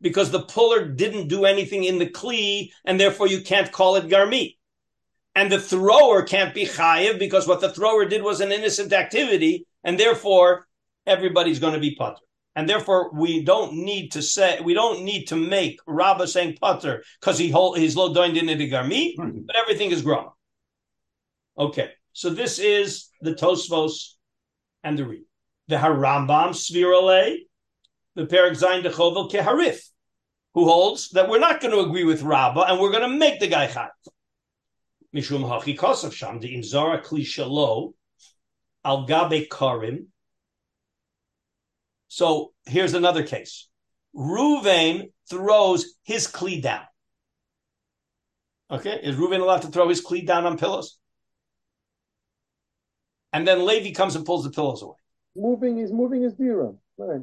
[0.02, 4.08] because the puller didn't do anything in the Kli, and therefore you can't call it
[4.08, 4.56] Garmi.
[5.34, 9.66] And the thrower can't be chayiv because what the thrower did was an innocent activity,
[9.82, 10.66] and therefore
[11.06, 12.20] everybody's going to be putter
[12.54, 17.02] and therefore we don't need to say we don't need to make Rabbah saying putter
[17.20, 19.40] because he hold he's low doing in the garmi, hmm.
[19.46, 20.32] but everything is grama.
[21.58, 24.14] Okay, so this is the Tosfos
[24.82, 25.24] and the Reed.
[25.68, 27.36] The Harambam Svirale,
[28.14, 29.80] the Perak Zayin Dechovel Keharif,
[30.54, 33.40] who holds that we're not going to agree with Rabbah and we're going to make
[33.40, 33.90] the guy chayv.
[35.14, 37.94] Mishum hachi kosav sham the kli shalo
[38.84, 40.08] al gabe karim
[42.12, 43.68] so here's another case.
[44.14, 46.82] Ruvain throws his kli down.
[48.70, 50.98] Okay, is Ruvain allowed to throw his kli down on pillows?
[53.32, 54.96] And then Levi comes and pulls the pillows away.
[55.34, 56.74] Moving, he's moving his dira.
[56.98, 57.22] Right.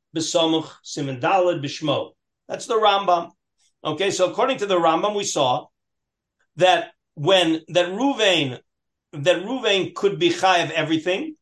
[0.15, 2.11] b'somuch simen daled b'shmo.
[2.47, 3.31] That's the Rambam.
[3.83, 5.67] Okay, so according to the Rambam, we saw
[6.57, 8.59] that when that Ruvain
[9.13, 11.35] that Ruvain could be chayiv everything,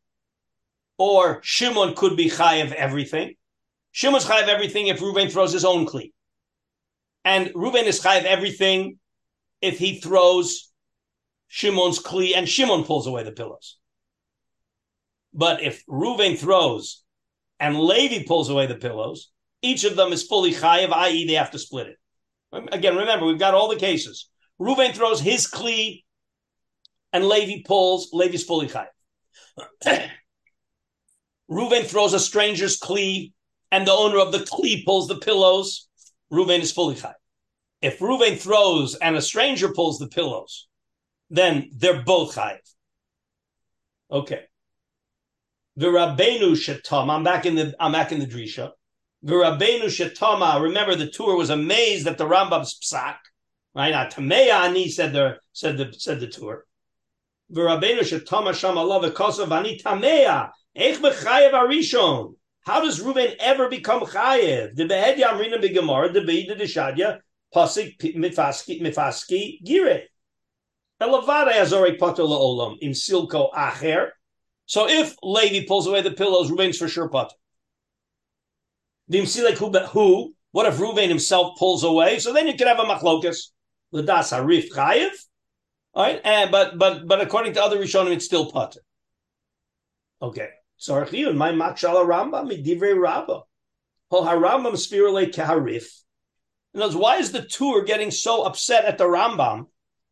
[0.97, 3.36] or Shimon could be chayiv everything.
[3.91, 6.11] Shimon's chayiv everything if Ruvain throws his own kli,
[7.26, 8.99] and Ruvain is chayiv everything
[9.61, 10.72] if he throws
[11.47, 13.78] Shimon's kli and Shimon pulls away the pillows.
[15.34, 17.03] But if Ruvain throws
[17.60, 19.32] and Levi pulls away the pillows,
[19.62, 21.97] each of them is fully chayiv, i.e., they have to split it.
[22.72, 24.30] Again, remember, we've got all the cases.
[24.60, 26.03] Ruvain throws his kli
[27.14, 28.88] and Levi pulls, Levi's fully chayiv.
[31.51, 33.34] Ruvain throws a stranger's kli
[33.72, 35.88] and the owner of the kli pulls the pillows,
[36.32, 37.14] Ruvain is fully chayiv.
[37.82, 40.68] If Ruvain throws and a stranger pulls the pillows,
[41.30, 42.60] then they're both chayiv.
[44.12, 44.45] Okay.
[45.80, 47.09] The Rabbeinu Shetam.
[47.09, 48.71] I'm back in the I'm back in the Drisha.
[49.23, 50.61] The Shetama.
[50.61, 53.15] Remember, the Tur was amazed at the Rambam's psak.
[53.73, 53.93] Right?
[54.11, 56.65] Tameya ani said the said the said the Tur.
[57.49, 60.49] The Rabbeinu Shetama Shamalav Kosav ani Tameya.
[60.75, 62.36] Ech mechayev arishon.
[62.65, 64.75] How does Reuven ever become chayev?
[64.75, 67.19] The behed yamrina begemara the beid the shadya
[67.55, 70.07] pasik mifaski mifaski gire.
[71.01, 74.09] Elavada azorek pater laolam in silko acher.
[74.70, 77.34] So if Levi pulls away the pillows, Reuven's for sure pater.
[79.11, 80.36] Vimsilek who, who?
[80.51, 82.20] What if Reuven himself pulls away?
[82.20, 83.47] So then you could have a machlokas.
[83.91, 85.09] Ladas harif chayev.
[85.95, 88.82] All right, and but but but according to other Rishonim, it's still pater.
[90.22, 90.49] Okay.
[90.78, 93.41] So Archiyun, my makshala Rambam, midivrei Rabba.
[94.11, 95.88] Ho harambam spirale kaharif.
[96.76, 99.65] In other words, why is the Tur getting so upset at the Rambam?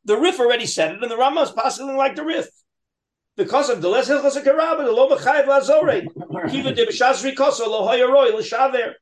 [0.05, 2.49] The Rif already said it, and the Rambam is possibly like the Rif.
[3.38, 7.88] Because of the less hilchos karabba, the lo b'chayiv lazore, kiva de b'shazri koso lo
[7.88, 8.96] hoyaroi l'shaver,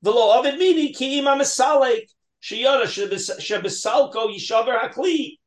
[0.00, 2.06] the lo avid midi ki ima misalek,
[2.42, 5.38] shiyara shebisalko yishaver hakli.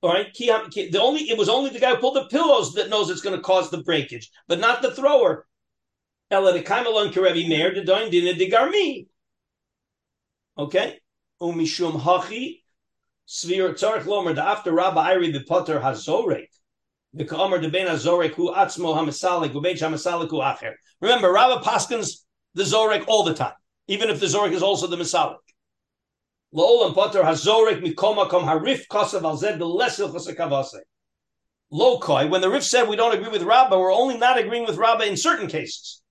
[0.00, 3.10] All right, the only it was only the guy who pulled the pillows that knows
[3.10, 5.46] it's going to cause the breakage, but not the thrower.
[6.30, 9.06] Ela de kaimalon karevi meir de doin dina de garmi.
[10.56, 10.98] Okay,
[11.40, 12.61] umishum hachi
[13.28, 16.48] svir tzarich lomer da after Rabba Iri the potter hazorek.
[17.14, 17.26] The.
[21.00, 23.52] Remember, Rabbi Paskins the zorek all the time,
[23.86, 25.36] even if the zorek is also the masalik.
[26.54, 30.80] Lo'olam potter hazorek mikoma kom harif kosav al zed b'lesil chosakavase.
[31.72, 34.76] Lokoi, when the Rif said we don't agree with Rabba, we're only not agreeing with
[34.76, 36.02] Rabba in certain cases.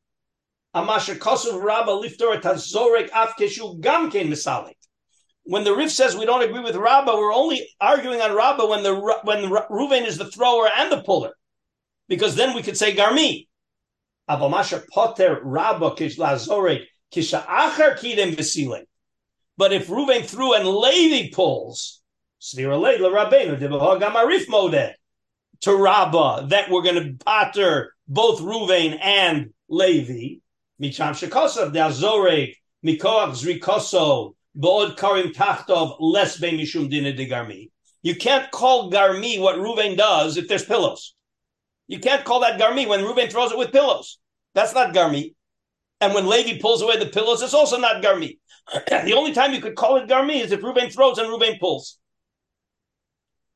[0.75, 4.75] Amasha kosav Rabba liftor et hazorek af keshu gamkein misalik.
[5.43, 8.83] When the Rif says we don't agree with Rabba, we're only arguing on Rabba when
[8.83, 11.33] the when Ruvain is the thrower and the puller,
[12.07, 13.47] because then we could say Garmi.
[14.29, 18.85] Abamasha poter Rabba kish lazorek kisha achar kidem v'silek.
[19.57, 22.01] But if Ruvain threw and Levi pulls,
[22.41, 24.93] Svira Leila Rabbeinu Gamarif Modeh
[25.61, 30.39] to Rabba that we're going to patter both Ruvain and Levi.
[30.81, 34.93] Micham Shekosav Dazorek Mikoach Zrikoso You
[38.15, 41.15] can't call Garmi what Ruvain does if there's pillows.
[41.87, 44.19] You can't call that Garmi when Ruvain throws it with pillows.
[44.53, 45.35] That's not Garmi.
[46.01, 48.39] And when Levi pulls away the pillows, it's also not Garmi.
[48.89, 51.99] the only time you could call it Garmi is if Ruben throws and Ruben pulls.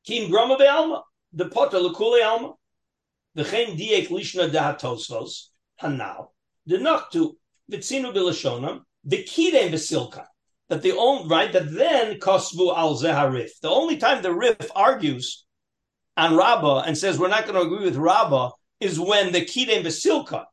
[0.06, 2.54] Kim Grama Alma, the Potter Lakule Alma,
[3.34, 5.48] the Chen Diek Lishna Dahatosvos,
[5.82, 6.28] Hanal,
[6.66, 7.32] the Noctu,
[7.70, 10.24] Vitzinu Bilashonam, the Kidem Vasilka.
[10.68, 13.50] That the only right that then Kosvu al Zeharif.
[13.62, 15.44] The only time the Rif argues
[16.16, 18.50] on Rabbah and says we're not going to agree with Rabbah
[18.80, 20.44] is when the Kidem Vasilka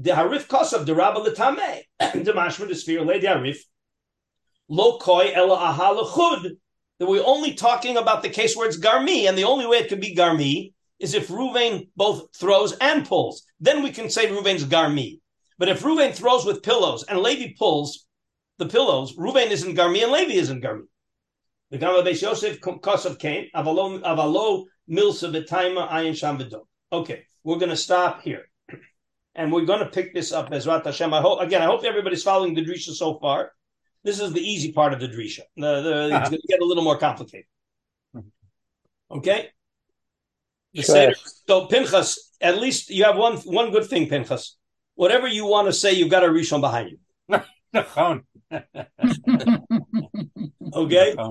[0.00, 3.58] the harif kosav the rabba letame the mashma the sphere the harif
[4.68, 6.56] lo koi ela aha lechud
[6.98, 9.88] that we're only talking about the case where it's garmi, and the only way it
[9.88, 13.44] could be garmi is if Ruvain both throws and pulls.
[13.60, 15.20] Then we can say Ruvain's garmi.
[15.58, 18.06] But if Ruvain throws with pillows and Levi pulls
[18.58, 20.86] the pillows, Ruvain isn't garmi and Levi isn't garmi.
[21.70, 26.40] The Gamma Beis Yosef Kosav came avalo avalo milsa v'taima ayin sham
[26.90, 28.48] Okay, we're going to stop here
[29.34, 31.12] and we're going to pick this up as Rat Hashem.
[31.12, 31.62] I hope again.
[31.62, 33.52] I hope everybody's following the drisha so far.
[34.02, 35.40] This is the easy part of the drisha.
[35.56, 36.18] The, the, uh-huh.
[36.20, 37.46] It's going to get a little more complicated.
[39.10, 39.48] Okay.
[40.74, 41.12] The sure.
[41.46, 44.56] so Pinchas, at least you have one one good thing, Pinchas.
[44.94, 47.40] Whatever you want to say, you've got a rishon behind you.
[50.74, 51.14] okay.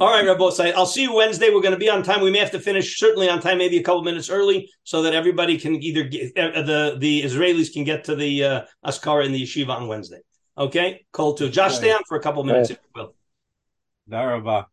[0.00, 0.72] All right, Rabosai.
[0.72, 1.50] I'll see you Wednesday.
[1.50, 2.20] We're going to be on time.
[2.20, 5.14] We may have to finish certainly on time, maybe a couple minutes early, so that
[5.14, 9.30] everybody can either get, uh, the the Israelis can get to the uh, Askara in
[9.30, 10.18] the yeshiva on Wednesday.
[10.58, 13.14] Okay, call to Josh, stay on for a couple minutes if you will.
[14.10, 14.66] Darabah.